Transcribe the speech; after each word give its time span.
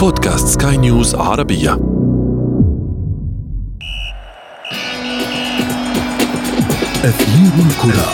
بودكاست 0.00 0.62
سكاي 0.62 0.76
نيوز 0.76 1.14
عربية. 1.14 1.72
أثير 7.04 7.52
الكرة. 7.66 8.08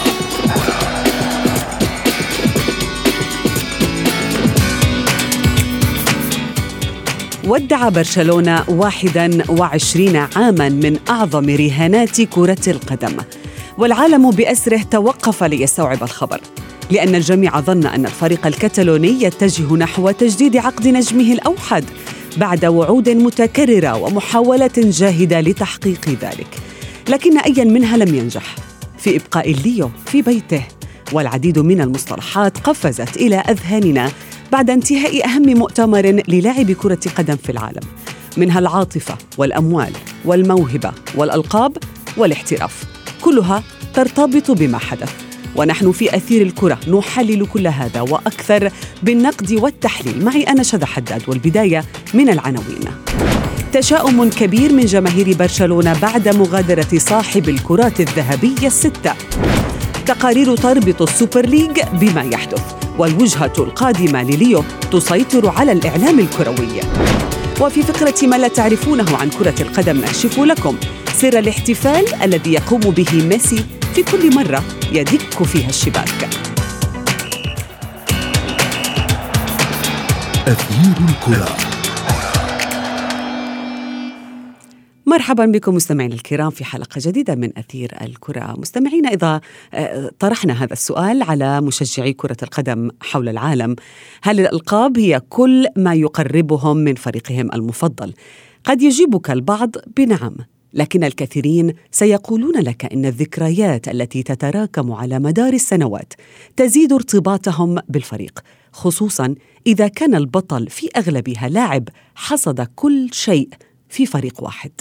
ودع 7.47 7.89
برشلونة 7.89 8.65
21 8.69 10.17
عاما 10.17 10.69
من 10.69 10.99
أعظم 11.09 11.51
رهانات 11.51 12.21
كرة 12.23 12.71
القدم 12.71 13.17
والعالم 13.79 14.31
بأسره 14.31 14.83
توقف 14.91 15.45
ليستوعب 15.45 16.03
الخبر. 16.03 16.41
لأن 16.91 17.15
الجميع 17.15 17.61
ظن 17.61 17.87
أن 17.87 18.07
الفريق 18.07 18.47
الكتالوني 18.47 19.23
يتجه 19.23 19.75
نحو 19.75 20.11
تجديد 20.11 20.57
عقد 20.57 20.89
نجمه 20.89 21.33
الأوحد 21.33 21.85
بعد 22.37 22.65
وعود 22.65 23.09
متكررة 23.09 23.97
ومحاولة 23.97 24.71
جاهدة 24.77 25.41
لتحقيق 25.41 26.09
ذلك. 26.09 26.47
لكن 27.09 27.39
أيا 27.39 27.65
منها 27.65 27.97
لم 27.97 28.15
ينجح. 28.15 28.55
في 28.99 29.17
إبقاء 29.17 29.51
الليو 29.51 29.91
في 30.07 30.23
بيته 30.23 30.63
والعديد 31.13 31.59
من 31.59 31.81
المصطلحات 31.81 32.59
قفزت 32.59 33.17
إلى 33.17 33.37
أذهاننا 33.37 34.11
بعد 34.53 34.71
انتهاء 34.71 35.27
أهم 35.27 35.43
مؤتمر 35.43 36.23
للاعب 36.29 36.73
كرة 36.73 37.01
قدم 37.17 37.37
في 37.37 37.53
العالم 37.53 37.83
منها 38.37 38.59
العاطفة 38.59 39.19
والأموال 39.39 39.93
والموهبة 40.25 40.93
والألقاب 41.15 41.77
والاحتراف 42.17 42.85
كلها 43.21 43.63
ترتبط 43.95 44.51
بما 44.51 44.79
حدث. 44.79 45.26
ونحن 45.57 45.93
في 45.93 46.17
أثير 46.17 46.43
الكرة 46.43 46.79
نحلل 46.89 47.47
كل 47.47 47.67
هذا 47.67 48.01
وأكثر 48.01 48.71
بالنقد 49.03 49.53
والتحليل. 49.53 50.25
معي 50.25 50.43
أنا 50.43 50.63
شذى 50.63 50.87
حداد 50.87 51.23
والبداية 51.27 51.85
من 52.15 52.29
العناوين. 52.29 52.85
تشاؤم 53.73 54.31
كبير 54.31 54.73
من 54.73 54.85
جماهير 54.85 55.37
برشلونة 55.37 56.01
بعد 56.01 56.29
مغادرة 56.29 56.99
صاحب 56.99 57.49
الكرات 57.49 58.01
الذهبية 58.01 58.67
الستة. 58.67 59.15
تقارير 60.07 60.57
تربط 60.57 61.03
السوبر 61.03 61.47
ليج 61.47 61.81
بما 61.93 62.23
يحدث 62.23 62.63
والوجهة 62.99 63.53
القادمة 63.59 64.23
لليو 64.23 64.65
تسيطر 64.93 65.49
على 65.49 65.73
الإعلام 65.73 66.19
الكروي. 66.19 66.81
وفي 67.61 67.83
فقرة 67.83 68.27
ما 68.27 68.37
لا 68.37 68.49
تعرفونه 68.49 69.17
عن 69.17 69.31
كرة 69.31 69.55
القدم 69.61 69.97
نكشف 69.97 70.39
لكم 70.39 70.77
سر 71.15 71.39
الاحتفال 71.39 72.15
الذي 72.23 72.53
يقوم 72.53 72.81
به 72.81 73.25
ميسي 73.29 73.65
في 73.97 74.03
كل 74.03 74.35
مرة 74.35 74.65
يدك 74.93 75.43
فيها 75.43 75.69
الشباك. 75.69 76.29
أثير 80.47 81.09
الكرة. 81.09 81.57
مرحبا 85.07 85.47
بكم 85.47 85.75
مستمعينا 85.75 86.15
الكرام 86.15 86.51
في 86.51 86.65
حلقة 86.65 86.99
جديدة 86.99 87.35
من 87.35 87.59
أثير 87.59 87.93
الكرة. 88.03 88.55
مستمعينا 88.59 89.09
إذا 89.09 89.41
آه، 89.75 90.11
طرحنا 90.19 90.65
هذا 90.65 90.73
السؤال 90.73 91.23
على 91.23 91.61
مشجعي 91.61 92.13
كرة 92.13 92.37
القدم 92.43 92.91
حول 93.01 93.29
العالم 93.29 93.77
هل 94.23 94.41
الألقاب 94.41 94.99
هي 94.99 95.21
كل 95.29 95.67
ما 95.77 95.95
يقربهم 95.95 96.77
من 96.77 96.95
فريقهم 96.95 97.53
المفضل؟ 97.55 98.13
قد 98.65 98.83
يجيبك 98.83 99.31
البعض 99.31 99.71
بنعم. 99.97 100.37
لكن 100.77 101.05
الكثيرين 101.05 101.73
سيقولون 101.91 102.61
لك 102.61 102.93
إن 102.93 103.07
الذكريات 103.07 103.89
التي 103.89 104.23
تتراكم 104.23 104.93
على 104.93 105.19
مدار 105.19 105.53
السنوات 105.53 106.13
تزيد 106.57 106.93
ارتباطهم 106.93 107.79
بالفريق 107.89 108.41
خصوصا 108.73 109.35
إذا 109.67 109.89
كان 109.89 110.15
البطل 110.15 110.69
في 110.69 110.89
أغلبها 110.97 111.49
لاعب 111.49 111.89
حصد 112.15 112.61
كل 112.75 113.09
شيء 113.13 113.49
في 113.89 114.07
فريق 114.07 114.43
واحد. 114.43 114.73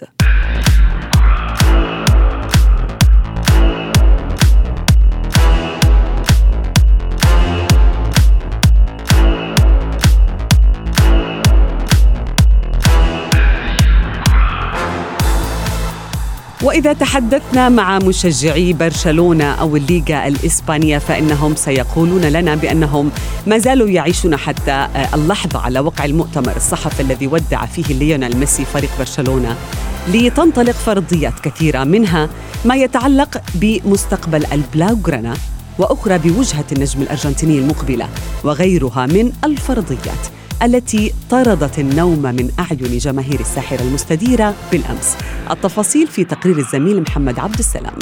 وإذا 16.76 16.94
تحدثنا 16.94 17.70
مع 17.70 18.00
مشجعي 18.00 18.74
برشلونة 18.74 19.44
أو 19.44 19.76
الليغا 19.76 20.28
الإسبانية 20.28 20.98
فإنهم 20.98 21.56
سيقولون 21.56 22.22
لنا 22.22 22.56
بأنهم 22.56 23.12
ما 23.48 23.58
زالوا 23.58 23.88
يعيشون 23.88 24.36
حتى 24.38 24.88
اللحظة 25.14 25.60
على 25.60 25.80
وقع 25.80 26.06
المؤتمر 26.06 26.56
الصحفي 26.56 27.02
الذي 27.02 27.28
ودع 27.28 27.66
فيه 27.66 27.94
ليونيل 27.94 28.38
ميسي 28.38 28.66
فريق 28.66 28.90
برشلونة 29.00 29.56
لتنطلق 30.08 30.72
فرضيات 30.72 31.40
كثيرة 31.40 31.84
منها 31.84 32.30
ما 32.66 32.76
يتعلق 32.76 33.42
بمستقبل 33.56 34.46
البلاوغرانا 34.46 35.34
وأخرى 35.80 36.18
بوجهة 36.18 36.66
النجم 36.72 37.02
الأرجنتيني 37.02 37.60
المقبلة 37.60 38.10
وغيرها 38.44 39.06
من 39.06 39.32
الفرضيات. 39.44 40.45
التي 40.64 41.14
طردت 41.30 41.80
النوم 41.80 42.22
من 42.22 42.52
أعين 42.60 42.98
جماهير 42.98 43.40
الساحرة 43.40 43.82
المستديرة 43.82 44.56
بالأمس. 44.72 45.18
التفاصيل 45.52 46.08
في 46.08 46.24
تقرير 46.24 46.58
الزميل 46.58 47.02
محمد 47.02 47.40
عبد 47.40 47.60
السلام. 47.60 47.98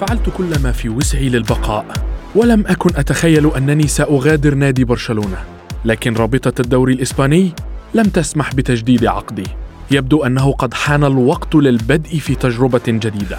فعلت 0.00 0.30
كل 0.36 0.62
ما 0.62 0.72
في 0.72 0.88
وسعي 0.88 1.28
للبقاء 1.28 1.86
ولم 2.34 2.64
أكن 2.66 2.90
أتخيل 2.96 3.54
أنني 3.54 3.86
سأغادر 3.86 4.54
نادي 4.54 4.84
برشلونة. 4.84 5.44
لكن 5.84 6.14
رابطة 6.14 6.60
الدوري 6.60 6.92
الإسباني 6.92 7.52
لم 7.94 8.04
تسمح 8.04 8.54
بتجديد 8.54 9.06
عقدي. 9.06 9.46
يبدو 9.90 10.24
أنه 10.24 10.52
قد 10.52 10.74
حان 10.74 11.04
الوقت 11.04 11.54
للبدء 11.54 12.18
في 12.18 12.34
تجربة 12.34 12.80
جديدة. 12.88 13.38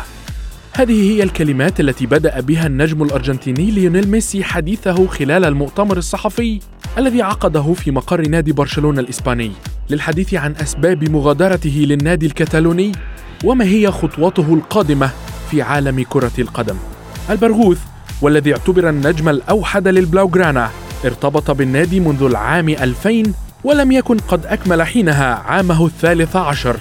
هذه 0.73 1.11
هي 1.11 1.23
الكلمات 1.23 1.79
التي 1.79 2.05
بدأ 2.05 2.39
بها 2.39 2.67
النجم 2.67 3.03
الأرجنتيني 3.03 3.71
ليونيل 3.71 4.11
ميسي 4.11 4.43
حديثه 4.43 5.07
خلال 5.07 5.45
المؤتمر 5.45 5.97
الصحفي. 5.97 6.59
الذي 6.99 7.21
عقده 7.21 7.73
في 7.73 7.91
مقر 7.91 8.21
نادي 8.27 8.51
برشلونة 8.51 8.99
الإسباني 8.99 9.51
للحديث 9.89 10.33
عن 10.33 10.55
أسباب 10.55 11.09
مغادرته 11.09 11.85
للنادي 11.87 12.25
الكتالوني 12.25 12.91
وما 13.43 13.65
هي 13.65 13.91
خطوته 13.91 14.53
القادمة 14.53 15.09
في 15.51 15.61
عالم 15.61 16.05
كرة 16.09 16.31
القدم. 16.39 16.75
البرغوث 17.29 17.79
والذي 18.21 18.51
اعتبر 18.51 18.89
النجم 18.89 19.29
الأوحد 19.29 19.87
للبلاوغرانا 19.87 20.69
ارتبط 21.05 21.51
بالنادي 21.51 21.99
منذ 21.99 22.23
العام 22.23 22.69
2000 22.69 23.33
ولم 23.63 23.91
يكن 23.91 24.17
قد 24.17 24.45
أكمل 24.45 24.83
حينها 24.83 25.35
عامه 25.35 25.85
الثالث 25.85 26.35
عشر. 26.35 26.79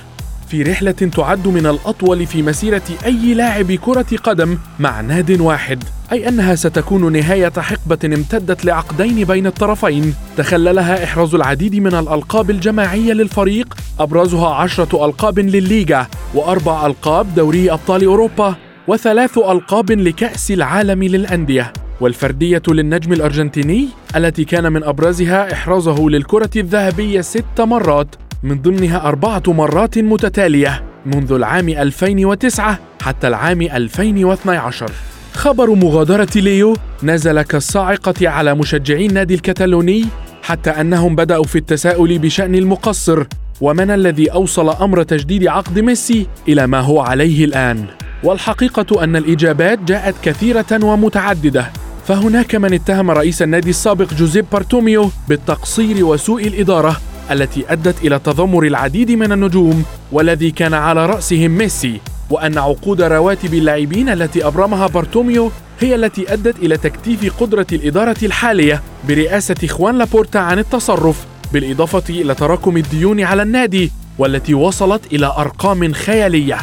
في 0.51 0.63
رحلة 0.63 0.93
تعد 0.93 1.49
من 1.49 1.67
الأطول 1.67 2.27
في 2.27 2.43
مسيرة 2.43 2.83
أي 3.05 3.35
لاعب 3.35 3.73
كرة 3.73 4.17
قدم 4.25 4.59
مع 4.79 5.01
ناد 5.01 5.41
واحد 5.41 5.85
أي 6.13 6.29
أنها 6.29 6.55
ستكون 6.55 7.13
نهاية 7.13 7.53
حقبة 7.59 7.99
امتدت 8.05 8.65
لعقدين 8.65 9.25
بين 9.25 9.47
الطرفين. 9.47 10.15
تخللها 10.37 11.05
إحراز 11.05 11.35
العديد 11.35 11.75
من 11.75 11.95
الألقاب 11.95 12.51
الجماعية 12.51 13.13
للفريق 13.13 13.75
أبرزها 14.01 14.49
عشرة 14.49 15.07
ألقاب 15.07 15.39
للليغا 15.39 16.07
وأربع 16.35 16.87
ألقاب 16.87 17.35
دوري 17.35 17.73
أبطال 17.73 18.05
أوروبا 18.05 18.55
وثلاث 18.89 19.39
ألقاب 19.39 19.91
لكأس 19.91 20.51
العالم 20.51 21.03
للأندية. 21.03 21.73
والفردية 22.01 22.63
للنجم 22.69 23.13
الأرجنتيني 23.13 23.89
التي 24.17 24.45
كان 24.45 24.73
من 24.73 24.85
أبرزها 24.85 25.53
إحرازه 25.53 26.09
للكرة 26.09 26.51
الذهبية 26.57 27.21
ست 27.21 27.61
مرات. 27.61 28.15
من 28.43 28.63
ضمنها 28.63 29.09
أربعة 29.09 29.43
مرات 29.49 29.99
متتالية 29.99 30.85
منذ 31.07 31.33
العام 31.33 31.69
2009 31.69 32.79
حتى 33.03 33.29
العام 33.29 33.63
2012 33.63 34.91
خبر 35.33 35.75
مغادرة 35.75 36.29
ليو 36.37 36.77
نزل 37.03 37.43
كالصاعقة 37.43 38.29
على 38.29 38.55
مشجعي 38.55 39.07
النادي 39.07 39.35
الكتالوني 39.35 40.05
حتى 40.43 40.71
أنهم 40.71 41.17
بدأوا 41.17 41.45
في 41.45 41.59
التساؤل 41.59 42.19
بشأن 42.19 42.55
المقصر 42.55 43.25
ومن 43.61 43.91
الذي 43.91 44.33
أوصل 44.33 44.69
أمر 44.69 45.03
تجديد 45.03 45.47
عقد 45.47 45.79
ميسي 45.79 46.27
إلى 46.49 46.67
ما 46.67 46.81
هو 46.81 47.01
عليه 47.01 47.45
الآن. 47.45 47.85
والحقيقة 48.23 49.05
أن 49.05 49.17
الإجابات 49.17 49.79
جاءت 49.79 50.15
كثيرة 50.23 50.85
ومتعددة. 50.85 51.71
فهناك 52.07 52.55
من 52.55 52.75
اتهم 52.75 53.11
رئيس 53.11 53.43
النادي 53.43 53.71
السابق 53.71 54.15
جوزيب 54.15 54.45
بارتوميو 54.53 55.11
بالتقصير 55.29 56.05
وسوء 56.05 56.47
الإدارة 56.47 56.97
التي 57.31 57.65
أدت 57.69 58.05
إلى 58.05 58.19
تذمر 58.19 58.65
العديد 58.65 59.11
من 59.11 59.33
النجوم 59.33 59.85
والذي 60.13 60.51
كان 60.51 60.75
على 60.75 61.07
رأسهم 61.07 61.51
ميسي 61.51 62.01
وأن 62.31 62.59
عقود 62.59 63.03
رواتب 63.03 63.55
اللاعبين 63.55 64.09
التي 64.09 64.47
أبرمها 64.47 64.87
بارتوميو 64.87 65.51
هي 65.81 65.95
التي 65.95 66.33
أدت 66.33 66.59
إلى 66.59 66.77
تكتيف 66.77 67.41
قدرة 67.43 67.67
الإدارة 67.73 68.17
الحالية 68.23 68.83
برئاسة 69.09 69.67
خوان 69.67 69.99
لابورتا 69.99 70.39
عن 70.39 70.59
التصرف 70.59 71.27
بالإضافة 71.53 72.03
إلى 72.11 72.35
تراكم 72.35 72.77
الديون 72.77 73.21
على 73.21 73.43
النادي 73.43 73.93
والتي 74.19 74.55
وصلت 74.55 75.13
إلى 75.13 75.27
أرقام 75.27 75.93
خيالية. 75.93 76.57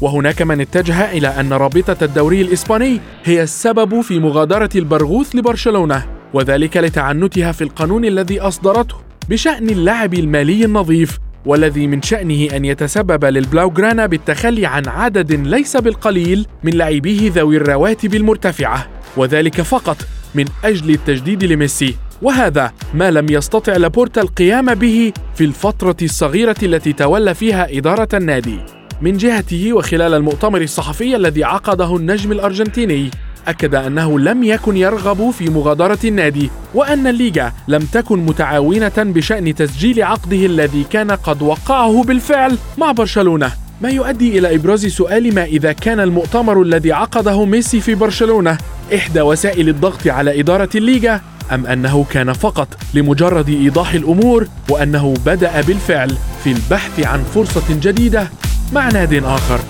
وهناك 0.00 0.42
من 0.42 0.60
اتجه 0.60 1.10
إلى 1.12 1.28
أن 1.28 1.52
رابطة 1.52 2.04
الدوري 2.04 2.40
الإسباني 2.40 3.00
هي 3.24 3.42
السبب 3.42 4.00
في 4.00 4.18
مغادرة 4.18 4.70
البرغوث 4.76 5.34
لبرشلونة 5.34 6.06
وذلك 6.34 6.76
لتعنتها 6.76 7.52
في 7.52 7.64
القانون 7.64 8.04
الذي 8.04 8.40
أصدرته. 8.40 9.05
بشأن 9.28 9.70
اللعب 9.70 10.14
المالي 10.14 10.64
النظيف 10.64 11.18
والذي 11.46 11.86
من 11.86 12.02
شأنه 12.02 12.56
أن 12.56 12.64
يتسبب 12.64 13.24
للبلاوغرانا 13.24 14.06
بالتخلي 14.06 14.66
عن 14.66 14.88
عدد 14.88 15.32
ليس 15.32 15.76
بالقليل 15.76 16.46
من 16.64 16.72
لاعبيه 16.72 17.32
ذوي 17.32 17.56
الرواتب 17.56 18.14
المرتفعة 18.14 18.86
وذلك 19.16 19.60
فقط 19.60 19.96
من 20.34 20.44
أجل 20.64 20.90
التجديد 20.90 21.44
لميسي. 21.44 21.96
وهذا 22.22 22.72
ما 22.94 23.10
لم 23.10 23.26
يستطع 23.30 23.76
لابورتا 23.76 24.20
القيام 24.20 24.74
به 24.74 25.12
في 25.34 25.44
الفترة 25.44 25.96
الصغيرة 26.02 26.56
التي 26.62 26.92
تولى 26.92 27.34
فيها 27.34 27.78
إدارة 27.78 28.08
النادي. 28.14 28.58
من 29.02 29.16
جهته 29.16 29.72
وخلال 29.72 30.14
المؤتمر 30.14 30.60
الصحفي 30.60 31.16
الذي 31.16 31.44
عقده 31.44 31.96
النجم 31.96 32.32
الأرجنتيني 32.32 33.10
أكد 33.48 33.74
أنه 33.74 34.18
لم 34.18 34.44
يكن 34.44 34.76
يرغب 34.76 35.30
في 35.30 35.50
مغادرة 35.50 35.98
النادي 36.04 36.50
وأن 36.74 37.06
الليغا 37.06 37.52
لم 37.68 37.82
تكن 37.82 38.18
متعاونة 38.18 38.92
بشأن 38.98 39.54
تسجيل 39.54 40.02
عقده 40.02 40.46
الذي 40.46 40.84
كان 40.90 41.10
قد 41.10 41.42
وقعه 41.42 42.02
بالفعل 42.02 42.58
مع 42.78 42.92
برشلونة. 42.92 43.52
ما 43.80 43.90
يؤدي 43.90 44.38
إلى 44.38 44.54
إبراز 44.54 44.86
سؤال 44.86 45.34
ما 45.34 45.44
إذا 45.44 45.72
كان 45.72 46.00
المؤتمر 46.00 46.62
الذي 46.62 46.92
عقده 46.92 47.44
ميسي 47.44 47.80
في 47.80 47.94
برشلونة 47.94 48.58
إحدى 48.94 49.20
وسائل 49.20 49.68
الضغط 49.68 50.06
على 50.06 50.40
إدارة 50.40 50.68
الليغا 50.74 51.20
أم 51.52 51.66
أنه 51.66 52.04
كان 52.10 52.32
فقط 52.32 52.68
لمجرد 52.94 53.48
إيضاح 53.48 53.92
الأمور 53.94 54.46
وأنه 54.70 55.14
بدأ 55.26 55.60
بالفعل 55.60 56.16
في 56.44 56.52
البحث 56.52 57.06
عن 57.06 57.22
فرصة 57.22 57.80
جديدة 57.80 58.28
مع 58.72 58.88
ناد 58.88 59.24
آخر. 59.24 59.60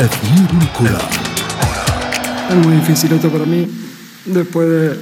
أثير 0.00 0.48
الكرة 0.62 1.08
Es 2.50 2.66
muy 2.66 2.76
difícil 2.76 3.12
esto 3.12 3.30
para 3.30 3.46
mí, 3.46 3.66
después 4.26 4.68
de, 4.68 4.98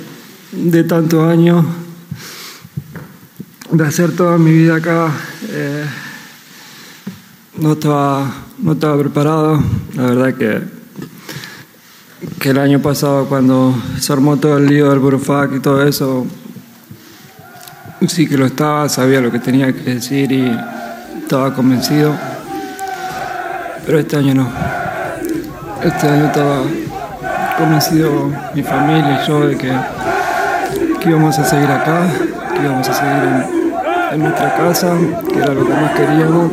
de 0.52 0.84
tantos 0.84 1.28
años 1.28 1.64
de 3.70 3.86
hacer 3.86 4.14
toda 4.14 4.38
mi 4.38 4.52
vida 4.52 4.76
acá. 4.76 5.10
eh, 5.50 5.84
no, 7.58 7.72
estaba, 7.72 8.30
no 8.58 8.72
estaba 8.72 8.98
preparado. 8.98 9.62
La 9.94 10.02
verdad 10.02 10.34
que, 10.34 10.62
que 12.38 12.50
el 12.50 12.58
año 12.58 12.80
pasado 12.80 13.26
cuando 13.26 13.74
se 13.98 14.12
armó 14.12 14.36
todo 14.36 14.58
el 14.58 14.66
lío 14.66 14.90
del 14.90 14.98
Burufac 14.98 15.54
y 15.56 15.60
todo 15.60 15.82
eso, 15.82 16.26
sí 18.06 18.28
que 18.28 18.36
lo 18.36 18.46
estaba, 18.46 18.88
sabía 18.88 19.20
lo 19.20 19.30
que 19.30 19.38
tenía 19.38 19.72
que 19.72 19.94
decir 19.94 20.30
y 20.32 20.50
estaba 21.22 21.54
convencido. 21.54 22.16
Pero 23.86 23.98
este 23.98 24.16
año 24.16 24.34
no. 24.34 24.75
Este 25.87 26.05
año 26.09 26.25
estaba 26.25 26.63
convencido 27.57 28.29
mi 28.53 28.61
familia 28.61 29.21
y 29.23 29.27
yo 29.27 29.47
de 29.47 29.57
que, 29.57 29.71
que 30.99 31.09
íbamos 31.09 31.39
a 31.39 31.45
seguir 31.45 31.71
acá, 31.71 32.05
que 32.53 32.61
íbamos 32.61 32.89
a 32.89 32.93
seguir 32.93 33.23
en, 33.31 34.13
en 34.13 34.19
nuestra 34.19 34.53
casa, 34.57 34.97
que 35.31 35.39
era 35.39 35.53
lo 35.53 35.65
que 35.65 35.73
más 35.73 35.91
queríamos. 35.97 36.51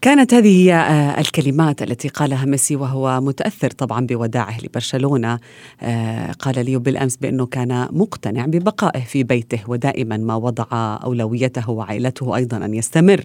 كانت 0.00 0.34
هذه 0.34 0.64
هي 0.64 0.74
آه، 0.74 1.20
الكلمات 1.20 1.82
التي 1.82 2.08
قالها 2.08 2.44
ميسي 2.44 2.76
وهو 2.76 3.20
متأثر 3.20 3.70
طبعا 3.70 4.06
بوداعه 4.06 4.60
لبرشلونة 4.60 5.38
آه، 5.82 6.32
قال 6.32 6.64
لي 6.64 6.78
بالأمس 6.78 7.16
بأنه 7.16 7.46
كان 7.46 7.88
مقتنع 7.90 8.46
ببقائه 8.46 9.00
في 9.00 9.22
بيته 9.22 9.60
ودائما 9.66 10.16
ما 10.16 10.34
وضع 10.34 10.66
أولويته 11.04 11.70
وعائلته 11.70 12.36
أيضا 12.36 12.56
أن 12.56 12.74
يستمر 12.74 13.24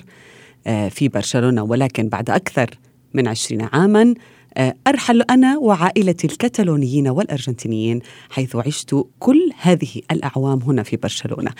في 0.89 1.07
برشلونة 1.07 1.63
ولكن 1.63 2.09
بعد 2.09 2.29
أكثر 2.29 2.69
من 3.13 3.27
عشرين 3.27 3.67
عاما 3.73 4.13
آه، 4.57 4.73
أرحل 4.88 5.21
أنا 5.21 5.57
وعائلتي 5.57 6.27
الكتالونيين 6.27 7.07
والأرجنتينيين 7.07 8.00
حيث 8.29 8.56
عشت 8.56 8.95
كل 9.19 9.50
هذه 9.62 10.01
الأعوام 10.12 10.59
هنا 10.67 10.83
في 10.83 10.97
برشلونة. 10.97 11.51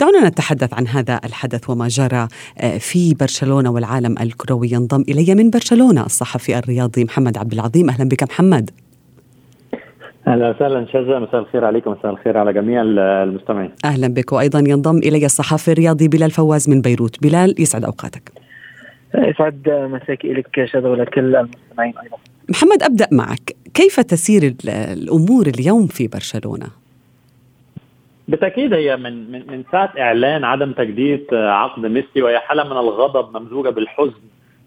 دعونا 0.00 0.28
نتحدث 0.28 0.74
عن 0.74 0.86
هذا 0.86 1.20
الحدث 1.24 1.70
وما 1.70 1.88
جرى 1.88 2.28
آه، 2.60 2.78
في 2.78 3.14
برشلونة 3.14 3.70
والعالم 3.70 4.14
الكروي 4.20 4.68
ينضم 4.72 5.04
إلي 5.08 5.34
من 5.34 5.50
برشلونة 5.50 6.06
الصحفي 6.06 6.58
الرياضي 6.58 7.04
محمد 7.04 7.38
عبد 7.38 7.52
العظيم. 7.52 7.90
أهلا 7.90 8.08
بك 8.08 8.22
محمد. 8.22 8.70
أهلا 10.28 10.50
وسهلا 10.50 10.86
شذا. 10.92 11.18
مساء 11.18 11.40
الخير 11.40 11.64
عليكم 11.64 11.90
مساء 11.90 12.10
الخير 12.10 12.38
على 12.38 12.52
جميع 12.52 12.82
المستمعين. 12.82 13.70
أهلا 13.84 14.08
بك. 14.08 14.32
وأيضا 14.32 14.58
ينضم 14.58 14.98
إلي 14.98 15.26
الصحفي 15.26 15.72
الرياضي 15.72 16.08
بلال 16.08 16.30
فواز 16.30 16.70
من 16.70 16.80
بيروت. 16.80 17.22
بلال 17.22 17.54
يسعد 17.58 17.84
أوقاتك. 17.84 18.43
يسعد 19.14 19.68
مساكي 19.68 20.32
لك 20.32 20.64
شذا 20.64 20.88
ولكل 20.88 21.36
المستمعين 21.36 21.94
أيضا. 22.02 22.16
محمد 22.48 22.82
أبدأ 22.82 23.08
معك. 23.12 23.56
كيف 23.74 24.00
تسير 24.00 24.42
ال- 24.42 24.70
الأمور 24.70 25.46
اليوم 25.46 25.86
في 25.86 26.08
برشلونة؟ 26.08 26.66
بالتأكيد 28.28 28.72
هي 28.74 28.96
من 28.96 29.30
من 29.32 29.46
من 29.50 29.64
ساعة 29.72 29.92
إعلان 29.98 30.44
عدم 30.44 30.72
تجديد 30.72 31.24
آه، 31.32 31.50
عقد 31.50 31.86
ميسي 31.86 32.22
وهي 32.22 32.38
حالة 32.38 32.64
من 32.64 32.72
الغضب 32.72 33.36
ممزوجة 33.36 33.68
بالحزن 33.68 34.12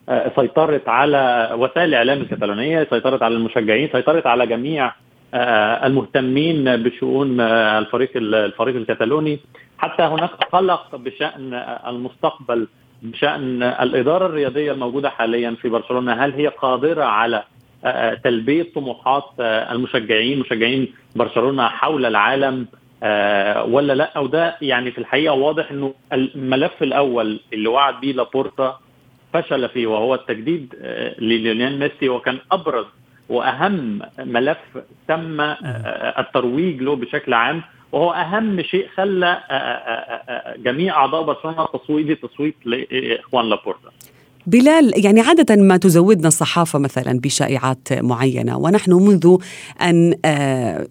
آه، 0.10 0.32
سيطرت 0.36 0.90
على 0.90 1.50
وسائل 1.58 1.90
الإعلام 1.90 2.18
الكتالونية 2.22 2.88
سيطرت 2.90 3.22
على 3.24 3.36
المشجعين 3.36 3.90
سيطرت 3.92 4.28
على 4.28 4.48
جميع 4.48 4.94
آه، 5.34 5.88
المهتمين 5.88 6.84
بشؤون 6.84 7.40
الفريق 7.42 8.10
الفريق 8.16 8.76
الكتالوني. 8.76 9.40
حتى 9.78 10.04
هناك 10.04 10.30
قلق 10.30 10.96
بشأن 10.96 11.54
المستقبل 11.88 12.68
بشأن 13.02 13.64
الإدارة 13.64 14.26
الرياضية 14.26 14.72
الموجودة 14.72 15.10
حاليا 15.10 15.56
في 15.62 15.70
برشلونة 15.70 16.14
هل 16.14 16.34
هي 16.34 16.48
قادرة 16.48 17.04
على 17.04 17.44
آه، 17.86 18.14
تلبية 18.14 18.68
طموحات 18.76 19.24
آه، 19.40 19.72
المشجعين 19.72 20.40
مشجعين 20.40 20.88
برشلونة 21.16 21.68
حول 21.68 22.06
العالم 22.06 22.68
آه، 23.04 23.64
ولا 23.64 23.94
لأ؟ 23.94 24.20
وده 24.20 24.56
يعني 24.62 24.92
في 24.92 24.98
الحقيقة 24.98 25.34
واضح 25.34 25.72
إنه 25.72 25.94
الملف 26.14 26.84
الأول 26.84 27.40
اللي 27.54 27.70
وعد 27.70 28.00
بيه 28.02 28.14
لابورتا 28.14 28.80
فشل 29.34 29.70
فيه 29.70 29.88
وهو 29.88 30.16
التجديد 30.16 30.76
آه، 30.82 31.16
لليونيل 31.20 31.80
ميسي 31.80 32.10
وكان 32.10 32.38
أبرز 32.52 32.86
وأهم 33.30 34.02
ملف 34.20 34.58
تم 35.08 35.42
آه، 35.42 35.56
الترويج 36.22 36.82
له 36.82 36.96
بشكل 36.96 37.34
عام. 37.34 37.62
وهو 37.92 38.12
أهم 38.12 38.62
شيء 38.62 38.88
خلى 38.96 39.38
جميع 40.66 40.96
أعضاء 40.96 41.24
برشلونة 41.24 41.66
تصويت 41.66 42.26
تصويت 42.26 42.56
لإخوان 42.66 43.46
لابورتا 43.50 43.90
بلال 44.48 45.06
يعني 45.06 45.22
عادة 45.22 45.56
ما 45.56 45.78
تزودنا 45.78 46.28
الصحافة 46.28 46.80
مثلا 46.80 47.20
بشائعات 47.20 47.94
معينة 47.94 48.58
ونحن 48.58 48.94
منذ 48.94 49.38
أن 49.82 50.14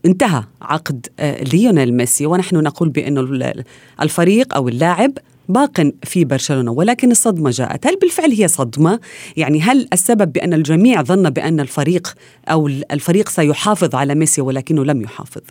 انتهى 0.06 0.42
عقد 0.62 1.06
ليونيل 1.52 1.94
ميسي 1.94 2.26
ونحن 2.26 2.56
نقول 2.56 2.88
بأنه 2.88 3.20
ال- 3.20 3.64
الفريق 4.02 4.54
أو 4.54 4.68
اللاعب 4.68 5.12
باق 5.48 5.92
في 6.04 6.24
برشلونة 6.24 6.72
ولكن 6.72 7.10
الصدمة 7.10 7.50
جاءت 7.50 7.86
هل 7.86 7.96
بالفعل 7.96 8.30
هي 8.32 8.48
صدمة؟ 8.48 9.00
يعني 9.36 9.60
هل 9.60 9.88
السبب 9.92 10.32
بأن 10.32 10.54
الجميع 10.54 11.02
ظن 11.02 11.30
بأن 11.30 11.60
الفريق 11.60 12.14
أو 12.48 12.66
الفريق 12.66 13.28
سيحافظ 13.28 13.94
على 13.94 14.14
ميسي 14.14 14.40
ولكنه 14.40 14.84
لم 14.84 15.02
يحافظ؟ 15.02 15.42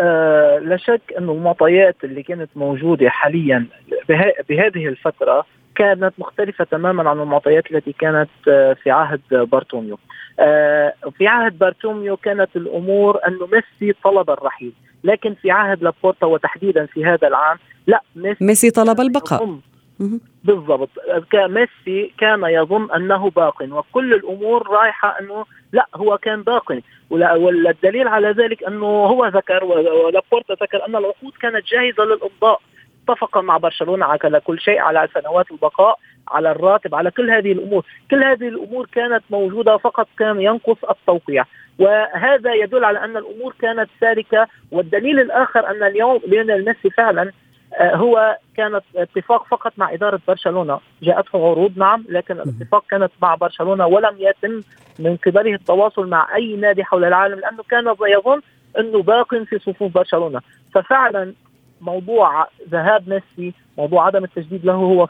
آه 0.00 0.58
لا 0.58 0.76
شك 0.76 1.00
انه 1.18 1.32
المعطيات 1.32 1.96
اللي 2.04 2.22
كانت 2.22 2.50
موجودة 2.56 3.10
حاليا 3.10 3.66
بها 4.08 4.32
بهذه 4.48 4.88
الفترة 4.88 5.46
كانت 5.74 6.12
مختلفة 6.18 6.64
تماما 6.64 7.10
عن 7.10 7.20
المعطيات 7.20 7.72
التي 7.72 7.92
كانت 7.92 8.30
آه 8.48 8.72
في 8.72 8.90
عهد 8.90 9.20
بارتوميو. 9.30 9.98
آه 10.40 10.94
في 11.18 11.26
عهد 11.26 11.58
بارتوميو 11.58 12.16
كانت 12.16 12.56
الأمور 12.56 13.18
انه 13.28 13.48
ميسي 13.52 13.96
طلب 14.04 14.30
الرحيل، 14.30 14.72
لكن 15.04 15.34
في 15.34 15.50
عهد 15.50 15.82
لابورتا 15.82 16.26
وتحديدا 16.26 16.86
في 16.86 17.04
هذا 17.04 17.28
العام 17.28 17.58
لا 17.86 18.02
ميسي, 18.16 18.44
ميسي 18.44 18.70
طلب 18.70 19.00
البقاء. 19.00 19.58
بالضبط 20.44 20.90
ميسي 21.34 22.12
كان 22.18 22.44
يظن 22.44 22.90
أنه 22.90 23.30
باق 23.30 23.62
وكل 23.62 24.14
الأمور 24.14 24.68
رايحة 24.68 25.16
أنه 25.20 25.44
لا 25.74 25.86
هو 25.94 26.18
كان 26.18 26.42
باق. 26.42 26.78
ولا- 27.10 27.32
والدليل 27.34 28.08
على 28.08 28.30
ذلك 28.30 28.64
أنه 28.64 28.86
هو 28.86 29.26
ذكر 29.26 29.64
ولابورتا 29.64 30.54
ذكر 30.62 30.86
أن 30.88 30.96
العقود 30.96 31.32
كانت 31.42 31.66
جاهزة 31.66 32.04
للامضاء 32.04 32.60
اتفق 33.08 33.38
مع 33.38 33.56
برشلونة 33.56 34.04
على 34.06 34.40
كل 34.40 34.60
شيء 34.60 34.78
على 34.78 35.08
سنوات 35.14 35.50
البقاء 35.50 35.98
على 36.28 36.50
الراتب 36.50 36.94
على 36.94 37.10
كل 37.10 37.30
هذه 37.30 37.52
الأمور. 37.52 37.84
كل 38.10 38.24
هذه 38.24 38.48
الأمور 38.48 38.86
كانت 38.92 39.22
موجودة 39.30 39.76
فقط 39.76 40.08
كان 40.18 40.40
ينقص 40.40 40.84
التوقيع. 40.90 41.44
وهذا 41.78 42.54
يدل 42.54 42.84
على 42.84 43.04
أن 43.04 43.16
الأمور 43.16 43.54
كانت 43.62 43.88
سالكة. 44.00 44.46
والدليل 44.72 45.20
الآخر 45.20 45.66
أن 45.70 45.82
اليوم 45.82 46.20
ليونيل 46.26 46.64
ميسي 46.64 46.90
فعلا 46.90 47.32
هو 47.80 48.38
كانت 48.56 48.82
اتفاق 48.96 49.46
فقط 49.46 49.72
مع 49.76 49.92
إدارة 49.92 50.20
برشلونة. 50.28 50.80
جاءته 51.02 51.50
عروض 51.50 51.78
نعم 51.78 52.04
لكن 52.08 52.34
الاتفاق 52.34 52.84
كانت 52.90 53.12
مع 53.22 53.34
برشلونة 53.34 53.86
ولم 53.86 54.16
يتم 54.18 54.60
من 54.98 55.16
قبله 55.16 55.54
التواصل 55.54 56.08
مع 56.08 56.36
أي 56.36 56.56
نادي 56.56 56.84
حول 56.84 57.04
العالم 57.04 57.40
لأنه 57.40 57.62
كان 57.70 57.94
يظن 58.00 58.40
أنه 58.78 59.02
باق 59.02 59.34
في 59.34 59.58
صفوف 59.58 59.94
برشلونة. 59.94 60.40
ففعلا 60.74 61.32
موضوع 61.80 62.48
ذهاب 62.68 63.08
ميسي 63.08 63.54
موضوع 63.78 64.06
عدم 64.06 64.24
التجديد 64.24 64.64
له 64.64 64.72
هو 64.72 65.06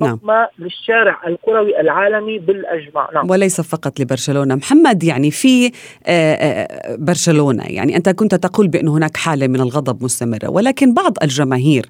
صدمة 0.00 0.18
نعم. 0.26 0.46
للشارع 0.58 1.20
الكروي 1.26 1.80
العالمي 1.80 2.38
بالأجمع 2.38 3.08
نعم. 3.14 3.30
وليس 3.30 3.60
فقط 3.60 4.00
لبرشلونة 4.00 4.54
محمد 4.54 5.04
يعني 5.04 5.30
في 5.30 5.66
آه، 5.66 5.70
آه، 6.06 6.96
برشلونة 6.96 7.64
يعني 7.64 7.96
أنت 7.96 8.08
كنت 8.08 8.34
تقول 8.34 8.68
بأن 8.68 8.88
هناك 8.88 9.16
حالة 9.16 9.46
من 9.46 9.60
الغضب 9.60 10.04
مستمرة 10.04 10.48
ولكن 10.48 10.94
بعض 10.94 11.16
الجماهير 11.22 11.86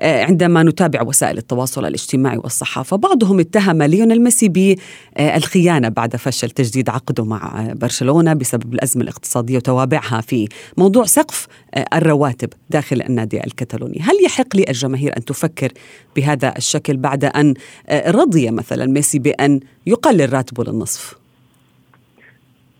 آه، 0.00 0.24
عندما 0.24 0.62
نتابع 0.62 1.02
وسائل 1.02 1.38
التواصل 1.38 1.86
الاجتماعي 1.86 2.38
والصحافة 2.38 2.96
بعضهم 2.96 3.40
اتهم 3.40 3.82
ليونيل 3.82 4.22
ميسي 4.22 4.48
بالخيانه 4.48 5.88
بعد 5.88 6.16
فشل 6.16 6.50
تجديد 6.50 6.90
عقده 6.90 7.24
مع 7.24 7.72
برشلونة 7.72 8.34
بسبب 8.34 8.74
الأزمة 8.74 9.02
الاقتصادية 9.02 9.56
وتوابعها 9.56 10.20
في 10.20 10.48
موضوع 10.76 11.04
سقف 11.04 11.46
الرواتب 11.94 12.48
داخل 12.70 13.02
النادي 13.02 13.44
الكتالوني. 13.44 13.98
هل 14.00 14.24
يحق 14.24 14.56
للجماهير 14.56 15.16
أن 15.16 15.24
تفكر 15.24 15.68
بهذا 16.16 16.54
الشكل 16.56 16.96
بعد 16.96 17.24
أن 17.24 17.54
آه، 17.88 18.10
رضي 18.10 18.50
مثلا 18.50 18.86
ميسي 18.86 19.18
بأن 19.18 19.60
يقلل 19.86 20.32
راتبه 20.32 20.64
للنصف؟ 20.64 21.18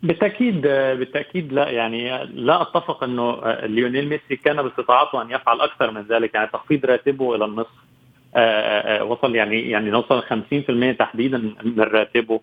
بالتأكيد 0.03 0.61
بالتأكيد 0.63 1.53
لا. 1.53 1.71
يعني 1.71 2.25
لا 2.25 2.63
أتفق 2.63 3.05
إنه 3.05 3.31
آه، 3.31 3.67
ليونيل 3.67 4.09
ميسي 4.09 4.37
كان 4.45 4.63
باستطاعته 4.63 5.23
أن 5.23 5.31
يفعل 5.31 5.61
أكثر 5.61 5.91
من 5.91 6.03
ذلك. 6.03 6.35
يعني 6.35 6.51
تخفيض 6.53 6.87
راتبه 6.87 7.35
إلى 7.35 7.45
النصف 7.45 7.89
آه، 8.35 9.05
وصل 9.05 9.35
يعني 9.35 9.71
يعني 9.71 9.91
نوصل 9.91 10.23
50% 10.23 10.97
تحديدا 10.99 11.39
من 11.65 11.81
راتبه. 11.81 12.41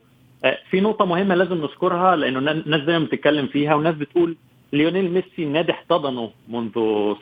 في 0.69 0.81
نقطة 0.81 1.05
مهمة 1.05 1.35
لازم 1.35 1.57
نذكرها 1.57 2.15
لأنه 2.15 2.39
الناس 2.51 2.81
دايما 2.81 3.05
بتتكلم 3.05 3.47
فيها 3.47 3.75
والناس 3.75 3.95
بتقول 3.95 4.37
ليونيل 4.73 5.11
ميسي 5.11 5.43
النادي 5.43 5.71
احتضنه 5.71 6.31
منذ 6.49 6.73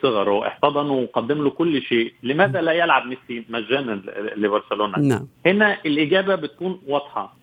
صغره 0.02 0.46
احتضنه 0.46 0.92
وقدم 0.92 1.44
له 1.44 1.50
كل 1.50 1.82
شيء. 1.82 2.12
لماذا 2.22 2.60
لا 2.60 2.72
يلعب 2.72 3.06
ميسي 3.06 3.44
مجانا 3.48 4.02
لبرشلونة؟ 4.36 4.98
نعم. 4.98 5.26
هنا 5.46 5.78
الإجابة 5.86 6.34
بتكون 6.34 6.80
واضحة. 6.86 7.36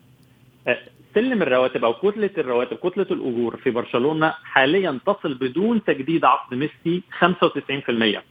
أه، 0.68 0.78
سلم 1.14 1.42
الرواتب 1.42 1.84
أو 1.84 1.92
كتلة 1.92 2.30
الرواتب 2.38 2.76
كتلة 2.76 3.06
الأجور 3.10 3.56
في 3.56 3.70
برشلونة 3.70 4.34
حاليا 4.44 4.98
تصل 5.06 5.34
بدون 5.34 5.84
تجديد 5.84 6.24
عقد 6.24 6.54
ميسي 6.54 7.02
95% 7.18 8.22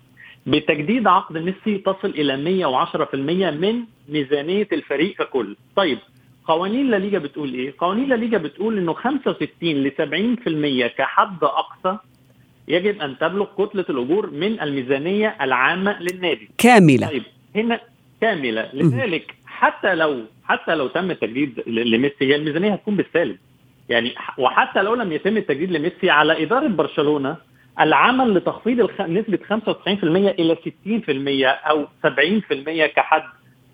بتجديد 0.46 1.08
عقد 1.08 1.38
ميسي 1.38 1.78
تصل 1.78 2.10
إلى 2.10 2.38
110% 2.38 3.52
من 3.52 3.84
ميزانية 4.10 4.68
الفريق 4.72 5.16
ككل. 5.16 5.56
طيب 5.76 6.00
قوانين 6.46 6.92
لا 6.92 6.96
ليجا 6.98 7.20
بتقول 7.20 7.54
إيه؟ 7.54 7.74
قوانين 7.78 8.10
لا 8.10 8.16
ليجا 8.16 8.38
بتقول 8.38 8.78
إنه 8.78 8.94
65 8.94 9.50
ل 9.62 9.92
70% 10.88 10.98
كحد 10.98 11.44
أقصى 11.44 11.98
يجب 12.68 13.02
أن 13.02 13.18
تبلغ 13.18 13.48
كتلة 13.66 13.86
الأجور 13.90 14.30
من 14.30 14.62
الميزانية 14.62 15.36
العامة 15.42 16.00
للنادي. 16.00 16.50
كاملة. 16.58 17.08
طيب 17.08 17.24
هنا 17.56 17.80
كاملة 18.22 18.70
لذلك 18.74 19.36
حتى 19.46 19.96
لو 19.96 20.22
حتى 20.44 20.76
لو 20.76 20.88
تم 20.88 21.12
التجديد 21.12 21.64
لميسي 21.68 22.16
هي 22.22 22.36
الميزانية 22.36 22.74
هتكون 22.74 22.96
بالسالب. 22.96 23.38
يعني 23.90 24.14
وحتى 24.38 24.82
لو 24.82 24.96
لم 24.96 25.12
يتم 25.12 25.38
التجديد 25.38 25.72
لميسي 25.72 26.10
على 26.10 26.44
إدارة 26.44 26.68
برشلونة 26.68 27.36
العمل 27.80 28.34
لتخفيض 28.34 28.80
الخ... 28.80 29.02
نسبة 29.02 29.40
95% 29.50 30.04
إلى 30.04 30.56
60% 30.56 31.68
أو 31.70 31.86
70% 32.06 32.86
كحد 32.96 33.24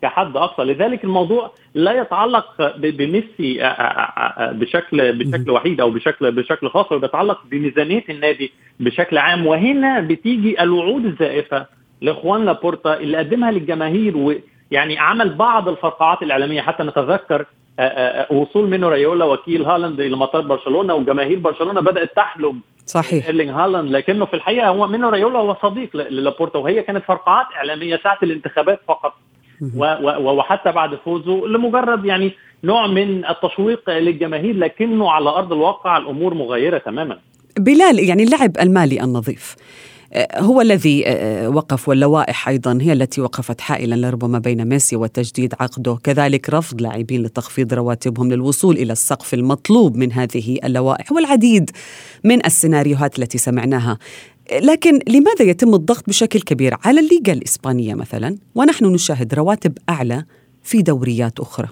كحد 0.02 0.36
أقصى. 0.36 0.62
لذلك 0.62 1.04
الموضوع 1.04 1.50
لا 1.74 1.92
يتعلق 2.00 2.76
بميسي 2.76 3.64
آه، 3.64 3.66
آه، 3.66 4.42
آه، 4.42 4.52
بشكل 4.52 5.12
بشكل 5.12 5.50
وحيد 5.50 5.80
أو 5.80 5.90
بشكل 5.90 6.32
بشكل 6.32 6.68
خاص. 6.68 6.92
بيتعلق 6.92 7.40
بميزانية 7.50 8.04
النادي 8.08 8.52
بشكل 8.80 9.18
عام. 9.18 9.46
وهنا 9.46 10.00
بتيجي 10.00 10.62
الوعود 10.62 11.04
الزائفة 11.04 11.66
لخوان 12.00 12.44
لابورتا 12.44 13.00
اللي 13.00 13.18
قدمها 13.18 13.50
للجماهير 13.50 14.16
ويعني 14.16 14.98
عمل 14.98 15.34
بعض 15.34 15.68
الفرقعات 15.68 16.22
الإعلامية. 16.22 16.60
حتى 16.60 16.82
نتذكر 16.82 17.44
وصول 18.30 18.70
منو 18.70 18.88
ريولا 18.88 19.24
وكيل 19.24 19.62
هالاند 19.64 20.00
إلى 20.00 20.16
مطار 20.16 20.42
برشلونة 20.42 20.94
وجماهير 20.94 21.38
برشلونة 21.38 21.80
بدأت 21.80 22.16
تحلم 22.16 22.60
صحيح. 22.86 23.26
ايرلينج 23.26 23.50
هالاند. 23.50 23.90
لكنه 23.90 24.24
في 24.24 24.34
الحقيقة 24.34 24.68
هو 24.68 24.86
منو 24.86 25.08
ريولا 25.08 25.38
هو 25.38 25.56
صديق 25.62 25.96
للابورتا 25.96 26.58
وهي 26.58 26.82
كانت 26.82 27.04
فرقعات 27.04 27.46
إعلامية 27.56 27.96
ساعه 27.96 28.18
الانتخابات 28.22 28.80
فقط. 28.88 29.14
وحتى 30.20 30.72
بعد 30.72 30.94
فوزه 31.04 31.46
لمجرد 31.46 32.04
يعني 32.04 32.32
نوع 32.64 32.86
من 32.86 33.24
التشويق 33.24 33.90
للجماهير 33.90 34.56
لكنه 34.56 35.10
على 35.10 35.30
أرض 35.30 35.52
الواقع 35.52 35.96
الأمور 35.96 36.34
مغايره 36.34 36.78
تماما. 36.78 37.18
بلال 37.58 37.98
يعني 37.98 38.22
اللعب 38.22 38.58
المالي 38.60 39.04
النظيف 39.04 39.56
آه، 40.12 40.40
هو 40.40 40.60
الذي 40.60 41.04
آه، 41.06 41.48
وقف 41.48 41.88
واللوائح 41.88 42.48
أيضا 42.48 42.78
هي 42.82 42.92
التي 42.92 43.20
وقفت 43.20 43.60
حائلا 43.60 44.06
لربما 44.06 44.38
بين 44.38 44.68
ميسي 44.68 44.96
وتجديد 44.96 45.54
عقده، 45.60 45.98
كذلك 46.04 46.50
رفض 46.50 46.82
لاعبين 46.82 47.22
لتخفيض 47.22 47.74
رواتبهم 47.74 48.32
للوصول 48.32 48.76
إلى 48.76 48.92
السقف 48.92 49.34
المطلوب 49.34 49.96
من 49.96 50.12
هذه 50.12 50.58
اللوائح 50.64 51.12
والعديد 51.12 51.70
من 52.24 52.46
السيناريوهات 52.46 53.18
التي 53.18 53.38
سمعناها. 53.38 53.98
لكن 54.52 55.00
لماذا 55.08 55.44
يتم 55.44 55.74
الضغط 55.74 56.08
بشكل 56.08 56.40
كبير 56.40 56.74
على 56.84 57.00
الليغا 57.00 57.32
الإسبانية 57.32 57.94
مثلا؟ 57.94 58.36
ونحن 58.54 58.84
نشاهد 58.84 59.34
رواتب 59.34 59.78
أعلى 59.88 60.24
في 60.62 60.82
دوريات 60.82 61.40
أخرى. 61.40 61.68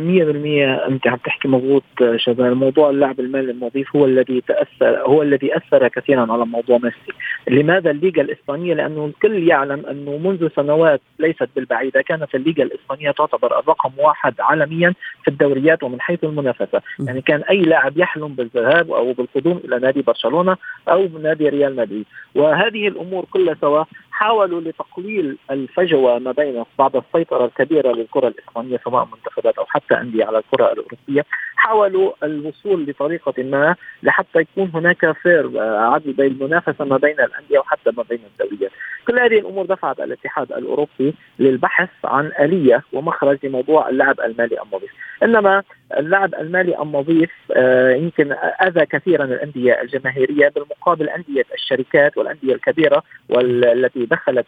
مية 0.00 0.24
بالمية 0.24 0.74
أنت 0.74 1.06
عم 1.06 1.16
تحكي 1.16 1.48
مضبوط 1.48 1.82
آه، 2.02 2.16
شباب. 2.16 2.56
موضوع 2.56 2.90
اللعب 2.90 3.20
المالي 3.20 3.50
النظيف 3.52 3.96
هو 3.96 4.04
الذي 4.04 4.40
تأثر 4.40 5.02
هو 5.06 5.22
الذي 5.22 5.56
أثر 5.56 5.88
كثيرا 5.88 6.32
على 6.32 6.46
موضوع 6.46 6.78
ميسي. 6.78 7.12
لماذا 7.48 7.90
الليغا 7.90 8.22
الإسبانية؟ 8.22 8.74
لأنه 8.74 9.06
الكل 9.06 9.48
يعلم 9.48 9.86
أنه 9.86 10.16
منذ 10.16 10.48
سنوات 10.56 11.00
ليست 11.18 11.48
بالبعيدة 11.56 12.02
كانت 12.02 12.34
الليغا 12.34 12.62
الإسبانية 12.62 13.10
تعتبر 13.10 13.58
الرقم 13.58 13.90
واحد 13.98 14.34
عالميا 14.40 14.94
في 15.22 15.28
الدوريات 15.28 15.82
ومن 15.82 16.00
حيث 16.00 16.24
المنافسة. 16.24 16.82
يعني 17.00 17.20
كان 17.20 17.40
أي 17.40 17.60
لاعب 17.60 17.98
يحلم 17.98 18.28
بالذهاب 18.28 18.92
أو 18.92 19.12
بالقدوم 19.12 19.60
إلى 19.64 19.78
نادي 19.78 20.02
برشلونة 20.02 20.56
أو 20.88 21.08
نادي 21.22 21.48
ريال 21.48 21.76
مدريد. 21.76 22.04
وهذه 22.34 22.88
الأمور 22.88 23.24
كلها 23.30 23.56
سوا 23.60 23.84
حاولوا 24.18 24.60
لتقليل 24.60 25.36
الفجوة 25.50 26.18
ما 26.18 26.32
بين 26.32 26.64
بعد 26.78 26.96
السيطرة 26.96 27.44
الكبيرة 27.44 27.92
للكرة 27.92 28.28
الإسبانية 28.28 28.80
سواء 28.84 29.08
منتخبات 29.12 29.58
أو 29.58 29.64
حتى 29.64 29.94
أندية 29.94 30.24
على 30.24 30.38
الكرة 30.38 30.72
الأوروبية 30.72 31.24
حاولوا 31.56 32.12
الوصول 32.22 32.84
بطريقة 32.84 33.42
ما 33.42 33.76
لحتى 34.02 34.38
يكون 34.38 34.70
هناك 34.74 35.12
فير 35.12 35.50
آه، 35.60 35.94
عدل 35.94 36.12
بين 36.12 36.32
المنافسة 36.32 36.84
ما 36.84 36.96
بين 36.96 37.20
الأندية 37.20 37.58
وحتى 37.58 37.90
ما 37.96 38.02
بين 38.02 38.20
الدوريات 38.32 38.70
كل 39.08 39.18
هذه 39.18 39.38
الأمور 39.38 39.66
دفعت 39.66 40.00
الاتحاد 40.00 40.52
الأوروبي 40.52 41.14
للبحث 41.38 41.88
عن 42.04 42.32
آلية 42.40 42.82
ومخرج 42.92 43.38
لموضوع 43.42 43.88
اللعب 43.88 44.20
المالي 44.20 44.62
النظيف. 44.62 44.90
إنما 45.22 45.62
اللعب 45.98 46.34
المالي 46.34 46.82
النظيف 46.82 47.30
آه، 47.52 47.94
يمكن 47.94 48.32
أذى 48.62 48.86
كثيرا 48.86 49.24
الأندية 49.24 49.82
الجماهيرية 49.82 50.48
بالمقابل 50.48 51.08
أندية 51.08 51.44
الشركات 51.54 52.18
والأندية 52.18 52.54
الكبيرة 52.54 53.02
والتي 53.28 54.06
دخلت 54.10 54.46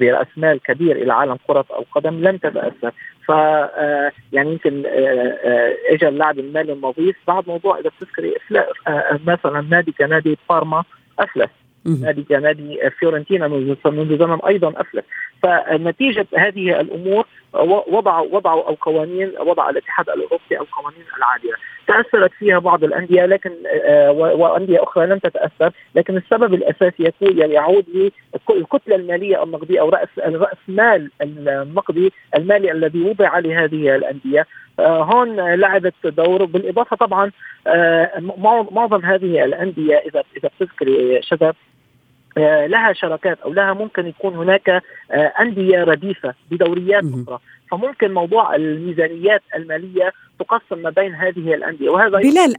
برأس 0.00 0.26
مال 0.36 0.60
كبير 0.60 0.96
إلى 0.96 1.12
عالم 1.12 1.38
كرة 1.46 1.64
القدم 1.78 2.14
لم 2.20 2.36
تتاثر 2.36 2.92
ف 3.26 3.30
آه، 3.30 4.12
يعني 4.32 4.52
يمكن 4.52 4.82
آه، 4.86 4.90
آه، 4.90 5.74
اجى 5.90 6.08
اللاعب 6.08 6.38
المالي 6.38 6.72
النظيف. 6.72 7.16
بعد 7.28 7.48
موضوع 7.48 7.78
إذا 7.78 7.90
بتذكري 8.00 8.34
مثلا 9.26 9.60
نادي 9.60 9.92
كنادي 9.92 10.38
بارما 10.50 10.84
أفلس. 11.18 11.50
نادي 12.00 12.22
كنادي 12.22 12.90
فيورنتينا 12.98 13.48
منذ 13.48 14.18
زمن 14.18 14.38
أيضا 14.46 14.72
أفلس. 14.76 15.04
فنتيجة 15.46 16.26
هذه 16.36 16.80
الأمور 16.80 17.26
وضعوا 17.88 18.26
وضعوا 18.32 18.68
أو 18.68 18.74
قوانين 18.74 19.32
وضع 19.40 19.70
الاتحاد 19.70 20.08
الأوروبي 20.08 20.60
القوانين 20.60 21.04
العادله 21.16 21.56
تأثرت 21.86 22.30
فيها 22.38 22.58
بعض 22.58 22.84
الأندية 22.84 23.26
لكن 23.26 23.50
آه، 23.84 24.10
وأندية 24.10 24.82
أخرى 24.82 25.06
لم 25.06 25.18
تتأثر 25.18 25.70
لكن 25.94 26.16
السبب 26.16 26.54
الأساسي 26.54 27.04
يكون 27.04 27.50
يعود 27.50 28.12
للكتلة 28.50 28.96
المالية 28.96 29.42
النقديه 29.42 29.80
أو 29.80 29.88
راس 29.88 30.08
رأس 30.18 30.58
مال 30.68 31.10
النقدي 31.22 32.12
المالي 32.36 32.72
الذي 32.72 33.02
وضع 33.02 33.38
لهذه 33.38 33.96
الأندية. 33.96 34.46
آه، 34.80 35.02
هون 35.02 35.54
لعبت 35.54 35.94
دور 36.04 36.44
بالإضافة 36.44 36.96
طبعا 36.96 37.30
آه، 37.66 38.20
معظم 38.70 39.04
هذه 39.04 39.44
الأندية 39.44 39.96
اذا 39.96 40.22
إذا 40.36 40.50
بتذكري 40.60 41.22
شباب 41.22 41.54
لها 42.66 42.92
شراكات 42.92 43.38
أو 43.40 43.52
لها 43.52 43.72
ممكن 43.72 44.06
يكون 44.06 44.34
هناك 44.34 44.68
آه، 44.68 45.32
أندية 45.40 45.84
رديفة 45.84 46.34
بدوريات 46.50 47.04
أخرى. 47.04 47.38
فممكن 47.70 48.14
موضوع 48.14 48.54
الميزانيات 48.54 49.42
المالية 49.56 50.12
تقسم 50.38 50.82
ما 50.82 50.90
بين 50.90 51.14
هذه 51.14 51.54
الأندية. 51.54 51.90
وهذا 51.90 52.18
بلال 52.18 52.54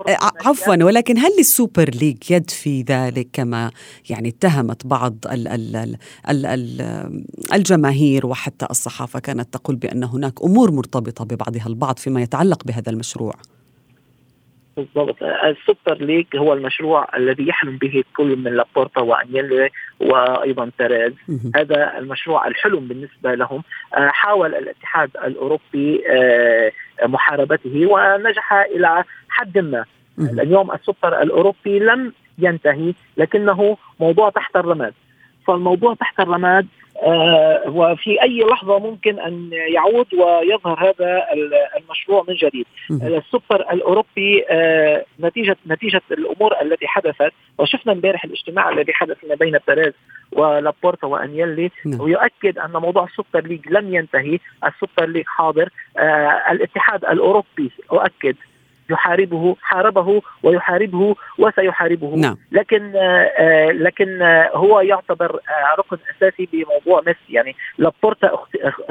عفوا 0.45 0.83
ولكن 0.83 1.17
هل 1.17 1.31
السوبر 1.39 1.89
ليج 2.01 2.31
يد 2.31 2.49
في 2.49 2.81
ذلك 2.81 3.27
كما 3.33 3.71
يعني 4.09 4.29
اتهمت 4.29 4.87
بعض 4.87 5.15
ال 5.31 5.47
ال 5.47 5.95
ال 6.29 6.45
ال 6.45 6.81
الجماهير 7.53 8.25
وحتى 8.25 8.67
الصحافة 8.71 9.19
كانت 9.19 9.53
تقول 9.53 9.75
بأن 9.75 10.03
هناك 10.03 10.43
أمور 10.43 10.71
مرتبطة 10.71 11.25
ببعضها 11.25 11.67
البعض 11.67 11.97
فيما 11.97 12.21
يتعلق 12.21 12.63
بهذا 12.63 12.91
المشروع؟ 12.91 13.33
بالضبط. 14.77 15.23
السوبر 15.23 16.05
ليج 16.05 16.25
هو 16.35 16.53
المشروع 16.53 17.07
الذي 17.17 17.47
يحلم 17.47 17.77
به 17.77 18.03
كل 18.17 18.35
من 18.35 18.55
لابورتا 18.55 19.01
وأنيلي 19.01 19.69
وأيضا 19.99 20.71
بيريز. 20.77 21.13
هذا 21.55 21.97
المشروع 21.97 22.47
الحلم 22.47 22.79
بالنسبة 22.79 23.35
لهم. 23.35 23.63
آه، 23.93 24.07
حاول 24.07 24.55
الاتحاد 24.55 25.09
الأوروبي 25.25 26.03
آه، 26.09 26.71
محاربته 27.03 27.85
ونجح 27.85 28.53
إلى 28.53 29.03
حد 29.29 29.57
ما. 29.57 29.85
اليوم 30.19 30.71
السوبر 30.71 31.21
الأوروبي 31.21 31.79
لم 31.79 32.13
ينتهي 32.37 32.93
لكنه 33.17 33.77
موضوع 33.99 34.29
تحت 34.29 34.55
الرماد. 34.55 34.93
فالموضوع 35.47 35.93
تحت 35.93 36.19
الرماد 36.19 36.67
وفي 37.67 38.21
أي 38.21 38.39
لحظة 38.39 38.79
ممكن 38.79 39.19
أن 39.19 39.49
يعود 39.51 40.13
ويظهر 40.13 40.79
هذا 40.89 41.25
المشروع 41.77 42.25
من 42.27 42.35
جديد. 42.35 42.65
السوبر 42.91 43.61
الأوروبي 43.71 44.45
آه، 44.49 45.05
نتيجه 45.19 45.57
نتيجة 45.67 46.01
الأمور 46.11 46.61
التي 46.61 46.87
حدثت 46.87 47.31
وشفنا 47.57 47.93
امبارح 47.93 48.23
الاجتماع 48.23 48.69
الذي 48.69 48.93
حدث 48.93 49.17
ما 49.29 49.35
بين 49.35 49.57
بيريز 49.67 49.93
ولابورتا 50.31 51.07
وأنيلي 51.07 51.71
نعم. 51.85 52.01
ويؤكد 52.01 52.57
أن 52.57 52.71
موضوع 52.71 53.03
السوبر 53.03 53.47
ليج 53.47 53.69
لم 53.69 53.95
ينتهي، 53.95 54.39
السوبر 54.65 55.09
ليج 55.09 55.25
حاضر، 55.25 55.69
آه، 55.97 56.51
الاتحاد 56.51 57.05
الأوروبي 57.05 57.71
أؤكد 57.91 58.35
يحاربه 58.89 59.55
حاربه 59.61 60.21
ويحاربه 60.43 61.15
وسيحاربه. 61.39 62.15
نعم. 62.15 62.37
لكن 62.51 62.93
آه 62.95 63.71
لكن 63.71 64.21
آه 64.21 64.49
هو 64.53 64.79
يعتبر 64.79 65.31
آه 65.35 65.79
ركن 65.79 65.97
أساسي 66.17 66.49
بموضوع 66.53 67.01
ميسي. 67.07 67.19
يعني 67.29 67.55
لابورتا 67.77 68.31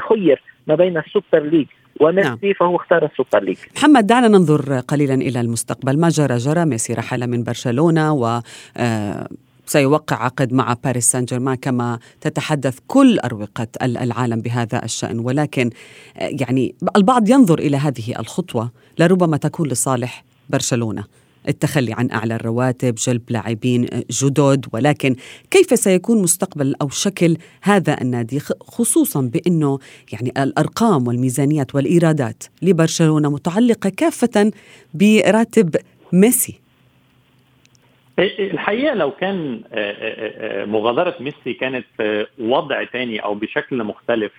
خير 0.09 0.43
ما 0.67 0.75
بين 0.75 0.97
السوبر 0.99 1.41
ليج 1.41 1.67
وميسي 2.01 2.29
نعم. 2.29 2.53
فهو 2.61 2.77
اختار 2.77 3.05
السوبر 3.05 3.45
ليج. 3.45 3.59
محمد 3.77 4.07
دعنا 4.07 4.29
ننظر 4.29 4.81
قليلا 4.81 5.15
إلى 5.15 5.41
المستقبل. 5.41 6.01
ما 6.01 6.09
جرى؟ 6.09 6.37
جرى 6.37 6.65
ميسي 6.65 6.95
رحل 6.95 7.27
من 7.27 7.43
برشلونة 7.45 8.13
و 8.13 8.41
آه، 8.77 9.29
سيوقع 9.67 10.25
عقد 10.25 10.53
مع 10.53 10.77
باريس 10.85 11.11
سان 11.11 11.25
جيرمان 11.25 11.55
كما 11.55 11.99
تتحدث 12.21 12.79
كل 12.87 13.19
أروقة 13.19 13.67
العالم 13.83 14.41
بهذا 14.41 14.85
الشأن. 14.85 15.19
ولكن 15.19 15.71
يعني 16.17 16.75
البعض 16.97 17.29
ينظر 17.29 17.59
إلى 17.59 17.77
هذه 17.77 18.19
الخطوة 18.19 18.71
لربما 18.99 19.37
تكون 19.37 19.69
لصالح 19.69 20.25
برشلونة. 20.51 21.05
التخلي 21.49 21.93
عن 21.93 22.11
أعلى 22.11 22.35
الرواتب 22.35 22.95
جلب 22.95 23.23
لاعبين 23.31 23.89
جدد. 24.11 24.67
ولكن 24.73 25.17
كيف 25.51 25.79
سيكون 25.79 26.23
مستقبل 26.23 26.75
أو 26.83 26.89
شكل 26.89 27.37
هذا 27.63 28.01
النادي 28.01 28.41
خصوصا 28.61 29.21
بأنه 29.21 29.79
يعني 30.13 30.33
الأرقام 30.39 31.07
والميزانيات 31.07 31.75
والإيرادات 31.75 32.43
لبرشلونة 32.63 33.31
متعلقة 33.31 33.89
كافة 33.89 34.53
براتب 34.95 35.77
ميسي؟ 36.13 36.66
الحقيقة 38.19 38.95
لو 38.95 39.11
كان 39.11 39.63
آه، 39.73 39.93
آه، 39.93 40.63
آه، 40.63 40.65
مغادرة 40.65 41.15
ميسي 41.21 41.53
كانت 41.53 41.87
وضع 42.39 42.85
تاني 42.85 43.19
أو 43.19 43.35
بشكل 43.35 43.85
مختلف 43.85 44.33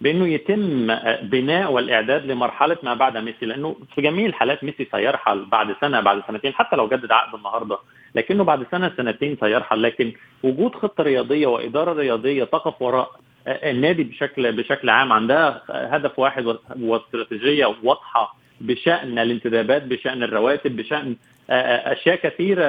بأنه 0.00 0.28
يتم 0.28 0.86
بناء 1.22 1.72
والإعداد 1.72 2.26
لمرحلة 2.26 2.76
ما 2.82 2.94
بعد 2.94 3.16
ميسي 3.16 3.46
لأنه 3.46 3.76
في 3.94 4.02
جميع 4.02 4.26
الحالات 4.26 4.64
ميسي 4.64 4.88
سيرحل 4.90 5.44
بعد 5.44 5.76
سنة 5.80 6.00
بعد 6.00 6.22
سنتين 6.28 6.54
حتى 6.54 6.76
لو 6.76 6.88
جدد 6.88 7.12
عقد 7.12 7.34
النهارده 7.34 7.78
لكنه 8.14 8.44
بعد 8.44 8.66
سنة 8.70 8.92
سنتين 8.96 9.36
سيرحل 9.40 9.82
لكن 9.82 10.12
وجود 10.42 10.74
خطة 10.74 11.04
رياضية 11.04 11.46
وإدارة 11.46 11.92
رياضية 11.92 12.44
تقف 12.44 12.82
وراء 12.82 13.10
النادي 13.46 14.04
بشكل 14.04 14.52
بشكل 14.52 14.90
عام 14.90 15.12
عندها 15.12 15.62
هدف 15.70 16.18
واحد 16.18 16.56
واستراتيجية 16.80 17.74
واضحة 17.82 18.43
بشأن 18.68 19.18
الانتدابات 19.18 19.82
بشأن 19.82 20.22
الرواتب 20.22 20.76
بشأن 20.76 21.16
أشياء 21.50 22.16
كثيرة 22.16 22.64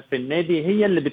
في 0.00 0.16
النادي 0.16 0.66
هي 0.66 0.86
اللي 0.86 1.12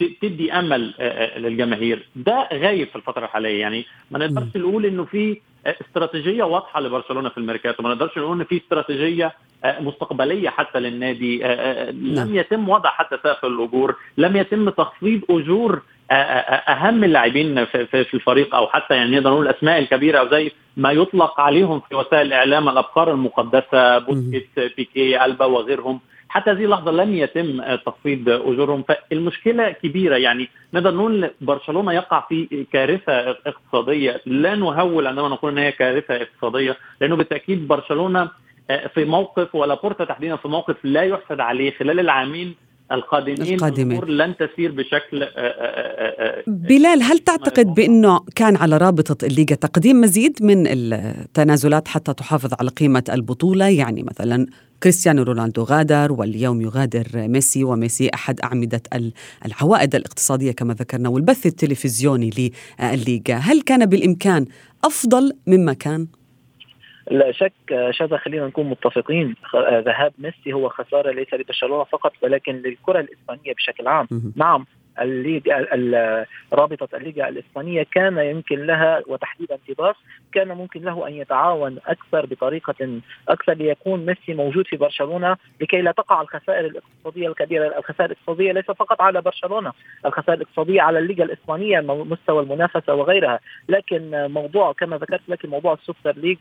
بتدي 0.00 0.52
أمل 0.52 0.94
للجماهير. 1.36 2.08
ده 2.16 2.48
غايب 2.52 2.88
في 2.88 2.96
الفترة 2.96 3.24
الحالية. 3.24 3.60
يعني 3.60 3.84
ما 4.10 4.18
نقدرش 4.18 4.56
نقول 4.56 4.86
إنه 4.86 5.04
في 5.04 5.40
استراتيجية 5.66 6.42
واضحة 6.42 6.80
لبرشلونة 6.80 7.28
في 7.28 7.38
الميركاتو 7.38 7.82
ما 7.82 7.88
نقدرش 7.88 8.18
نقول 8.18 8.38
ان 8.40 8.44
في 8.44 8.56
استراتيجية 8.56 9.32
مستقبلية 9.64 10.48
حتى 10.48 10.80
للنادي 10.80 11.38
لم 11.92 12.14
نعم. 12.14 12.34
يتم 12.36 12.68
وضع 12.68 12.90
حتى 12.90 13.16
سقف 13.24 13.44
الأجور 13.44 13.96
لم 14.18 14.36
يتم 14.36 14.68
تخفيض 14.70 15.20
أجور 15.30 15.82
أهم 16.10 17.04
اللاعبين 17.04 17.64
في 17.64 18.14
الفريق 18.14 18.54
أو 18.54 18.66
حتى 18.66 18.94
يعني 18.94 19.16
نقدر 19.16 19.30
نقول 19.30 19.48
الأسماء 19.48 19.78
الكبيرة 19.78 20.18
أو 20.18 20.28
زي 20.28 20.52
ما 20.76 20.92
يطلق 20.92 21.40
عليهم 21.40 21.80
في 21.80 21.94
وسائل 21.94 22.26
الاعلام 22.26 22.68
الابقار 22.68 23.10
المقدسة 23.10 23.98
بوسكيت 23.98 24.48
بيكي 24.76 25.24
ألبا 25.24 25.44
وغيرهم. 25.44 26.00
حتى 26.28 26.50
هذه 26.50 26.64
اللحظة 26.64 26.90
لم 26.90 27.14
يتم 27.14 27.74
تخفيض 27.74 28.28
أجورهم. 28.28 28.82
فالمشكلة 28.82 29.70
كبيرة. 29.70 30.16
يعني 30.16 30.48
نقدر 30.74 30.94
نقول 30.94 31.30
برشلونة 31.40 31.92
يقع 31.92 32.24
في 32.28 32.66
كارثة 32.72 33.30
اقتصادية. 33.30 34.20
لا 34.26 34.54
نهول 34.54 35.06
عندما 35.06 35.28
نقول 35.28 35.52
ان 35.52 35.58
هي 35.58 35.72
كارثة 35.72 36.16
اقتصادية 36.16 36.76
لأنه 37.00 37.16
بالتأكيد 37.16 37.68
برشلونة 37.68 38.30
في 38.94 39.04
موقف 39.04 39.54
ولا 39.54 39.74
بورتا 39.74 40.04
تحديدا 40.04 40.36
في 40.36 40.48
موقف 40.48 40.76
لا 40.84 41.02
يحسد 41.02 41.40
عليه. 41.40 41.70
خلال 41.78 42.00
العامين 42.00 42.54
القادمين, 42.92 43.54
القادمين. 43.54 44.04
لن 44.04 44.34
تسير 44.36 44.72
بشكل 44.72 45.22
آه، 45.22 45.26
آه، 45.26 46.40
آه، 46.40 46.42
بلال 46.46 47.02
هل 47.02 47.18
تعتقد 47.18 47.66
بأنه 47.74 48.20
كان 48.36 48.56
على 48.56 48.76
رابطة 48.76 49.26
الليغا 49.26 49.54
تقديم 49.54 50.00
مزيد 50.00 50.38
من 50.42 50.66
التنازلات 50.66 51.88
حتى 51.88 52.14
تحافظ 52.14 52.50
على 52.60 52.70
قيمة 52.70 53.04
البطولة 53.12 53.68
يعني 53.68 54.02
مثلا 54.02 54.46
كريستيانو 54.82 55.22
رونالدو 55.22 55.62
غادر 55.62 56.12
واليوم 56.12 56.60
يغادر 56.60 57.06
ميسي 57.14 57.64
وميسي 57.64 58.10
أحد 58.14 58.40
أعمدة 58.40 58.82
العوائد 59.46 59.94
الاقتصادية 59.94 60.52
كما 60.52 60.74
ذكرنا 60.74 61.08
والبث 61.08 61.46
التلفزيوني 61.46 62.30
للليغا 62.80 63.34
هل 63.34 63.60
كان 63.60 63.86
بالإمكان 63.86 64.46
أفضل 64.84 65.32
مما 65.46 65.72
كان؟ 65.72 66.06
لا 67.10 67.32
شك 67.32 67.52
شذا 67.90 68.16
خلينا 68.16 68.46
نكون 68.46 68.66
متفقين. 68.66 69.34
ذهاب 69.56 70.12
ميسي 70.18 70.52
هو 70.52 70.68
خسارة 70.68 71.10
ليس 71.10 71.34
لبرشلونه 71.34 71.84
فقط 71.84 72.12
ولكن 72.22 72.52
للكرة 72.52 73.00
الإسبانية 73.00 73.54
بشكل 73.54 73.88
عام. 73.88 74.06
نعم 74.36 74.66
الليغا 75.00 76.26
رابطة 76.52 76.96
الليغا 76.96 77.28
الإسبانية 77.28 77.86
كان 77.92 78.18
يمكن 78.18 78.66
لها 78.66 79.02
وتحديدا 79.06 79.58
تيباس 79.66 79.96
كان 80.32 80.48
ممكن 80.48 80.82
له 80.82 81.08
أن 81.08 81.12
يتعاون 81.12 81.78
أكثر 81.86 82.26
بطريقة 82.26 83.00
أكثر 83.28 83.52
ليكون 83.52 84.06
ميسي 84.06 84.34
موجود 84.34 84.66
في 84.66 84.76
برشلونة 84.76 85.36
لكي 85.60 85.80
لا 85.80 85.92
تقع 85.92 86.20
الخسائر 86.20 86.66
الاقتصادية 86.66 87.28
الكبيرة، 87.28 87.78
الخسائر 87.78 88.10
الاقتصادية 88.10 88.52
ليس 88.52 88.64
فقط 88.64 89.00
على 89.00 89.20
برشلونة، 89.20 89.72
الخسائر 90.06 90.38
الاقتصادية 90.38 90.82
على 90.82 90.98
الليغا 90.98 91.24
الإسبانية 91.24 91.80
مستوى 91.80 92.42
المنافسة 92.42 92.94
وغيرها، 92.94 93.40
لكن 93.68 94.26
موضوع 94.30 94.72
كما 94.72 94.96
ذكرت 94.96 95.28
لك 95.28 95.44
موضوع 95.44 95.72
السوبر 95.72 96.16
ليج 96.16 96.38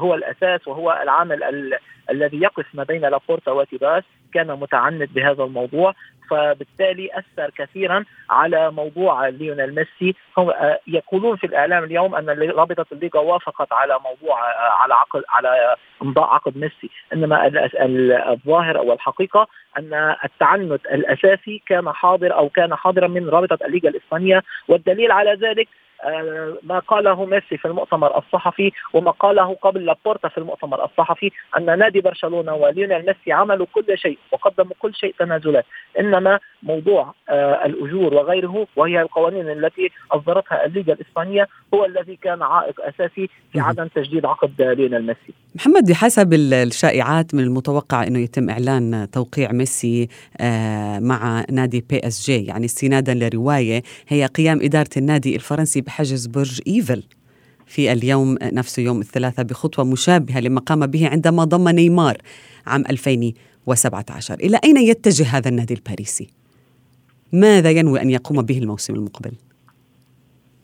هو 0.00 0.14
الأساس 0.14 0.68
وهو 0.68 1.00
العامل 1.02 1.74
الذي 2.10 2.40
يقف 2.40 2.66
ما 2.74 2.82
بين 2.82 3.00
لابورتا 3.00 3.50
وتيباس 3.50 4.04
كان 4.34 4.46
متعنت 4.46 5.10
بهذا 5.10 5.44
الموضوع. 5.44 5.94
فبالتالي 6.30 7.10
اثر 7.32 7.50
كثيرا 7.50 8.04
على 8.30 8.70
موضوع 8.70 9.28
ليونيل 9.28 9.74
ميسي. 9.74 10.16
هم 10.38 10.50
آه، 10.50 10.80
يقولون 10.86 11.36
في 11.36 11.46
الإعلام 11.46 11.84
اليوم 11.84 12.14
أن 12.14 12.50
رابطة 12.50 12.86
الليغا 12.92 13.20
وافقت 13.20 13.72
على 13.72 13.98
موضوع 14.04 14.50
آه، 14.50 14.72
على 14.82 14.94
عقد 14.94 15.22
على 15.28 15.76
امضاء 16.02 16.24
عقد 16.24 16.58
ميسي. 16.58 16.90
إنما 17.12 17.46
الظاهر 18.32 18.78
أو 18.78 18.92
الحقيقة 18.92 19.46
أن 19.78 20.16
التعنت 20.24 20.86
الأساسي 20.86 21.62
كان 21.66 21.92
حاضر 21.92 22.34
أو 22.34 22.48
كان 22.48 22.74
حاضرا 22.74 23.08
من 23.08 23.28
رابطة 23.28 23.66
الليغا 23.66 23.88
الإسبانية. 23.88 24.42
والدليل 24.68 25.12
على 25.12 25.34
ذلك 25.34 25.68
آه، 26.04 26.58
ما 26.62 26.78
قاله 26.78 27.24
ميسي 27.24 27.56
في 27.56 27.64
المؤتمر 27.64 28.18
الصحفي 28.18 28.72
وما 28.92 29.10
قاله 29.10 29.54
قبل 29.54 29.84
لابورتا 29.84 30.28
في 30.28 30.38
المؤتمر 30.38 30.84
الصحفي 30.84 31.30
أن 31.58 31.78
نادي 31.78 32.00
برشلونة 32.00 32.54
وليونيل 32.54 33.06
ميسي 33.06 33.32
عملوا 33.32 33.66
كل 33.72 33.98
شيء 33.98 34.18
وقدموا 34.32 34.74
كل 34.78 34.94
شيء 34.94 35.14
تنازلات. 35.18 35.64
إنما 36.00 36.40
موضوع 36.64 37.14
آه، 37.28 37.66
الأجور 37.66 38.14
وغيره 38.14 38.66
وهي 38.76 39.02
القوانين 39.02 39.50
التي 39.50 39.90
أصدرتها 40.12 40.66
الليغا 40.66 40.92
الإسبانية 40.92 41.48
هو 41.74 41.84
الذي 41.84 42.16
كان 42.16 42.42
عائق 42.42 42.80
أساسي 42.80 43.28
في 43.52 43.60
عدم 43.60 43.86
تجديد 43.86 44.26
عقد 44.26 44.62
ليونيل 44.62 45.06
ميسي. 45.06 45.34
محمد 45.54 45.90
بحسب 45.90 46.32
الشائعات 46.32 47.34
من 47.34 47.42
المتوقع 47.42 48.06
إنه 48.06 48.18
يتم 48.18 48.50
إعلان 48.50 49.08
توقيع 49.12 49.52
ميسي 49.52 50.08
آه، 50.40 50.98
مع 50.98 51.44
نادي 51.50 51.84
PSG 51.90 52.44
يعني 52.44 52.64
استنادا 52.64 53.14
لرواية 53.14 53.82
هي 54.08 54.26
قيام 54.26 54.58
إدارة 54.62 54.90
النادي 54.96 55.36
الفرنسي 55.36 55.80
بحجز 55.80 56.26
برج 56.26 56.60
إيفل 56.68 57.02
في 57.66 57.92
اليوم 57.92 58.36
نفسه 58.42 58.82
يوم 58.82 59.00
الثلاثاء 59.00 59.44
بخطوة 59.44 59.84
مشابهة 59.84 60.40
لما 60.40 60.60
قام 60.60 60.86
به 60.86 61.08
عندما 61.08 61.44
ضم 61.44 61.68
نيمار 61.68 62.16
عام 62.66 62.84
2017 62.90 64.34
إلى 64.34 64.60
أين 64.64 64.76
يتجه 64.76 65.26
هذا 65.36 65.48
النادي 65.48 65.74
الباريسي؟ 65.74 66.43
ماذا 67.34 67.70
ينوي 67.70 68.02
أن 68.02 68.10
يقوم 68.10 68.42
به 68.42 68.58
الموسم 68.58 68.94
المقبل؟ 68.94 69.32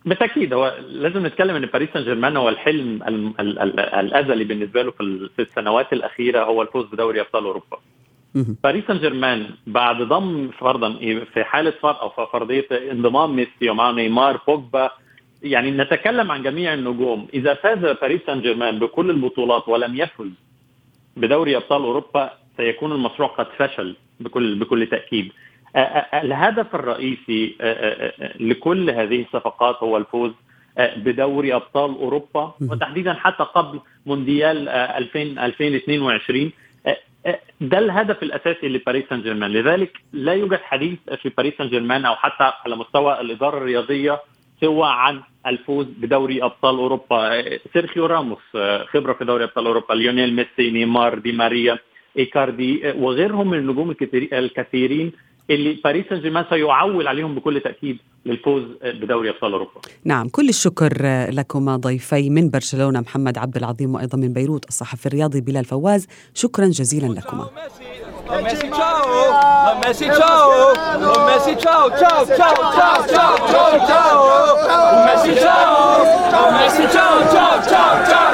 بالتاكيد 0.05 0.53
هو 0.53 0.77
لازم 0.89 1.27
نتكلم 1.27 1.57
إن 1.57 1.67
باريس 1.67 1.89
سان 1.95 2.05
جيرمان 2.05 2.37
هو 2.37 2.49
الحلم 2.49 3.03
الأزلي 4.01 4.45
بالنسبة 4.45 4.83
له 4.83 4.91
في 5.37 5.43
السنوات 5.43 5.93
الأخيرة 5.93 6.45
هو 6.45 6.63
الفوز 6.63 6.87
بدوري 6.87 7.21
أبطال 7.21 7.45
أوروبا. 7.45 7.79
باريس 8.35 8.85
سان 8.87 8.99
جيرمان 8.99 9.47
بعد 9.67 10.03
ضم 10.03 10.51
فرضا 10.59 10.93
في 11.35 11.45
حالة 11.45 11.71
فرض 11.71 11.97
أو 11.97 12.27
فرضية 12.27 12.67
انضمام 12.93 13.37
ميسي 13.37 13.71
ومع 13.71 13.91
نيمار 13.91 14.41
بوجبا 14.49 14.91
يعني 15.43 15.71
نتكلم 15.71 16.31
عن 16.31 16.43
جميع 16.43 16.75
النجوم 16.75 17.29
إذا 17.35 17.55
فاز 17.55 17.79
باريس 17.79 18.21
سان 18.27 18.41
جيرمان 18.41 18.79
بكل 18.79 19.11
البطولات 19.11 19.69
ولم 19.69 19.97
يفز 19.97 20.31
بدوري 21.17 21.57
أبطال 21.57 21.83
أوروبا 21.83 22.31
سيكون 22.57 22.93
المشروع 22.93 23.29
قد 23.29 23.47
فشل 23.59 23.97
بكل 24.21 24.59
بكل 24.59 24.87
تأكيد 24.87 25.33
الهدف 25.77 26.75
الرئيسي 26.75 27.57
لكل 28.41 28.91
هذه 28.91 29.23
الصفقات 29.23 29.77
هو 29.83 29.97
الفوز 29.97 30.33
بدوري 30.79 31.55
أبطال 31.55 31.91
أوروبا 31.95 32.55
وتحديدا 32.61 33.13
حتى 33.15 33.43
قبل 33.45 33.81
مونديال 34.07 34.69
2000 34.69 35.23
2022 35.23 36.51
ده 37.61 37.79
الهدف 37.79 38.23
الأساسي 38.23 38.69
لباريس 38.69 39.05
سان 39.11 39.23
جيرمان 39.23 39.51
لذلك 39.53 39.99
لا 40.13 40.33
يوجد 40.33 40.61
حديث 40.63 40.99
في 41.23 41.29
باريس 41.29 41.55
سان 41.59 41.69
جيرمان 41.69 42.05
أو 42.05 42.15
حتى 42.15 42.53
على 42.65 42.77
مستوى 42.77 43.21
الإدارة 43.21 43.59
الرياضية 43.59 44.21
سوى 44.61 44.87
عن 44.89 45.21
الفوز 45.47 45.87
بدوري 45.87 46.43
أبطال 46.43 46.75
أوروبا. 46.77 47.43
سيرخيو 47.73 48.07
راموس 48.07 48.39
خبرة 48.87 49.13
في 49.13 49.25
دوري 49.25 49.45
أبطال 49.45 49.67
أوروبا 49.67 49.95
ليونيل 49.95 50.35
ميسي 50.37 50.71
نيمار 50.71 51.19
دي 51.19 51.33
ماريا 51.33 51.79
إيكاردي 52.19 52.93
وغيرهم 52.97 53.51
من 53.51 53.59
النجوم 53.59 53.95
الكثيرين 54.33 55.13
اللي 55.51 55.81
باريس 55.85 56.07
سان 56.11 56.21
جيرمان 56.21 56.45
سيعول 56.51 57.09
عليهم 57.09 57.35
بكل 57.35 57.61
تأكيد 57.61 57.99
للفوز 58.27 58.63
بدوري 58.83 59.31
أبطال 59.31 59.53
أوروبا. 59.53 59.81
نعم 60.05 60.29
كل 60.29 60.49
الشكر 60.49 60.93
لكما 61.31 61.77
ضيفي 61.77 62.31
من 62.31 62.51
برشلونة 62.51 63.01
محمد 63.01 63.39
عبد 63.39 63.57
العظيم 63.57 63.95
وأيضا 63.95 64.19
من 64.19 64.33
بيروت 64.33 64.69
الصحفي 64.69 65.07
الرياضي 65.07 65.41
بلال 65.41 65.65
فواز. 65.65 66.07
شكرا 66.35 66.67
جزيلا 66.67 67.07
لكما. 67.07 67.51
ميسي 68.31 68.71
تشاو. 68.71 69.07
ميسي 69.87 70.09
تشاو. 70.11 70.51
ميسي 71.27 71.55
تشاو. 71.55 71.89
تشاو 71.89 72.25
تشاو 72.25 72.25
تشاو 72.25 73.07
تشاو 73.07 73.37
تشاو 73.47 73.79
تشاو. 73.87 74.21
ميسي 75.07 75.35
تشاو. 75.35 76.05
ميسي 76.63 76.87
تشاو 76.87 77.21
تشاو 77.21 77.61
تشاو 77.61 78.05
تشاو. 78.05 78.30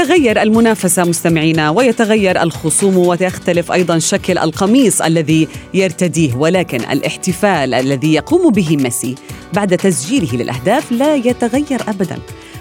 تتغير 0.00 0.42
المنافسة 0.42 1.04
مستمعينا 1.04 1.70
ويتغير 1.70 2.42
الخصوم 2.42 2.98
ويختلف 2.98 3.72
أيضا 3.72 3.98
شكل 3.98 4.38
القميص 4.38 5.02
الذي 5.02 5.48
يرتديه 5.74 6.34
ولكن 6.34 6.80
الاحتفال 6.80 7.74
الذي 7.74 8.14
يقوم 8.14 8.50
به 8.52 8.76
ميسي 8.76 9.14
بعد 9.52 9.76
تسجيله 9.76 10.36
للأهداف 10.36 10.92
لا 10.92 11.14
يتغير 11.14 11.80
أبدا. 11.88 12.18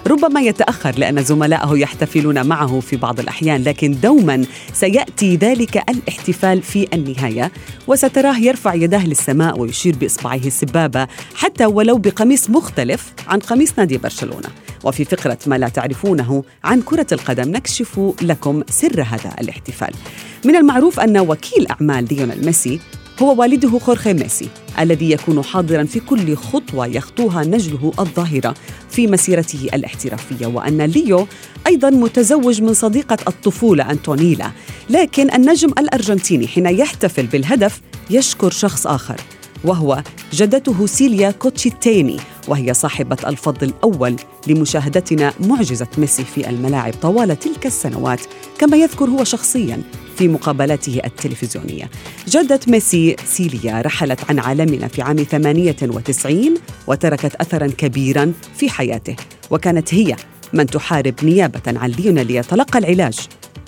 ربما 0.07 0.41
يتأخر 0.41 0.95
لأن 0.97 1.23
زملائه 1.23 1.77
يحتفلون 1.77 2.45
معه 2.45 2.79
في 2.79 2.95
بعض 2.95 3.19
الأحيان 3.19 3.63
لكن 3.63 3.99
دوما 4.03 4.45
سيأتي 4.73 5.35
ذلك 5.35 5.77
الاحتفال 5.89 6.61
في 6.61 6.87
النهاية 6.93 7.51
وستراه 7.87 8.37
يرفع 8.37 8.73
يداه 8.73 9.07
للسماء 9.07 9.59
ويشير 9.59 9.95
بإصبعه 9.95 10.41
السبابة 10.45 11.07
حتى 11.35 11.65
ولو 11.65 11.97
بقميص 11.97 12.49
مختلف 12.49 13.13
عن 13.27 13.39
قميص 13.39 13.73
نادي 13.77 13.97
برشلونة. 13.97 14.49
وفي 14.83 15.05
فقرة 15.05 15.37
ما 15.47 15.57
لا 15.57 15.69
تعرفونه 15.69 16.43
عن 16.63 16.81
كرة 16.81 17.07
القدم 17.11 17.51
نكشف 17.51 17.99
لكم 18.21 18.63
سر 18.69 19.01
هذا 19.01 19.35
الاحتفال. 19.41 19.93
من 20.45 20.55
المعروف 20.55 20.99
أن 20.99 21.17
وكيل 21.17 21.67
أعمال 21.67 22.07
ليونيل 22.11 22.45
ميسي 22.45 22.79
هو 23.21 23.41
والده 23.41 23.79
خورخي 23.79 24.13
ميسي 24.13 24.49
الذي 24.79 25.11
يكون 25.11 25.43
حاضرا 25.43 25.83
في 25.83 25.99
كل 25.99 26.35
خطوة 26.35 26.87
يخطوها 26.87 27.43
نجله 27.43 27.91
الظاهرة 27.99 28.53
في 28.89 29.07
مسيرته 29.07 29.67
الاحترافية 29.73 30.47
وأن 30.47 30.81
ليو 30.81 31.27
أيضا 31.67 31.89
متزوج 31.89 32.61
من 32.61 32.73
صديقة 32.73 33.17
الطفولة 33.27 33.91
انطونيلا 33.91 34.51
لكن 34.89 35.33
النجم 35.33 35.69
الأرجنتيني 35.69 36.47
حين 36.47 36.65
يحتفل 36.65 37.25
بالهدف 37.25 37.81
يشكر 38.09 38.51
شخص 38.51 38.87
آخر. 38.87 39.15
وهو 39.63 40.03
جدته 40.33 40.85
سيليا 40.85 41.31
كوتشيتيني 41.31 42.17
وهي 42.47 42.73
صاحبة 42.73 43.17
الفضل 43.27 43.67
الأول 43.67 44.15
لمشاهدتنا 44.47 45.33
معجزة 45.39 45.87
ميسي 45.97 46.23
في 46.23 46.49
الملاعب 46.49 46.93
طوال 47.01 47.39
تلك 47.39 47.65
السنوات 47.65 48.21
كما 48.59 48.77
يذكر 48.77 49.05
هو 49.05 49.23
شخصيا 49.23 49.81
في 50.17 50.27
مقابلاته 50.27 51.01
التلفزيونية. 51.05 51.89
جدة 52.27 52.59
ميسي 52.67 53.15
سيليا 53.25 53.81
رحلت 53.81 54.19
عن 54.29 54.39
عالمنا 54.39 54.87
في 54.87 55.01
عام 55.01 55.17
98 55.17 56.53
وتركت 56.87 57.35
أثرا 57.35 57.67
كبيرا 57.67 58.33
في 58.55 58.69
حياته 58.69 59.15
وكانت 59.51 59.93
هي 59.93 60.15
من 60.53 60.65
تحارب 60.65 61.13
نيابة 61.23 61.61
عن 61.67 61.89
ليونيل 61.89 62.27
ليتلقى 62.27 62.79
العلاج. 62.79 63.19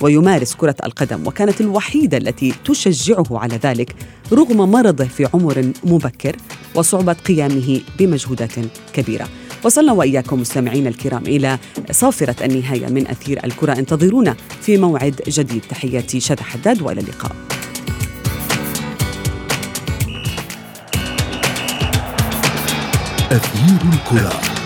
ويمارس 0.02 0.56
كرة 0.56 0.76
القدم 0.84 1.28
وكانت 1.28 1.62
الوحيدة 1.62 2.18
التي 2.18 2.54
تشجعه 2.66 3.26
على 3.32 3.60
ذلك 3.64 3.96
رغم 4.34 4.72
مرضه 4.72 5.06
في 5.06 5.28
عمر 5.34 5.72
مبكر 5.84 6.36
وصعوبة 6.76 7.14
قيامه 7.14 7.82
بمجهودات 8.00 8.52
كبيرة. 8.94 9.28
وصلنا 9.64 9.92
وإياكم 9.92 10.42
مستمعينا 10.42 10.90
الكرام 10.90 11.24
إلى 11.26 11.58
صافرة 11.92 12.46
النهاية 12.46 12.88
من 12.88 13.08
أثير 13.08 13.46
الكرة. 13.46 13.74
انتظرونا 13.74 14.36
في 14.62 14.78
موعد 14.78 15.22
جديد. 15.28 15.62
تحياتي 15.70 16.20
شذى 16.20 16.44
حداد 16.44 16.82
وإلى 16.82 17.02
اللقاء. 17.02 17.36
أثير 23.32 23.80
الكرة. 23.94 24.61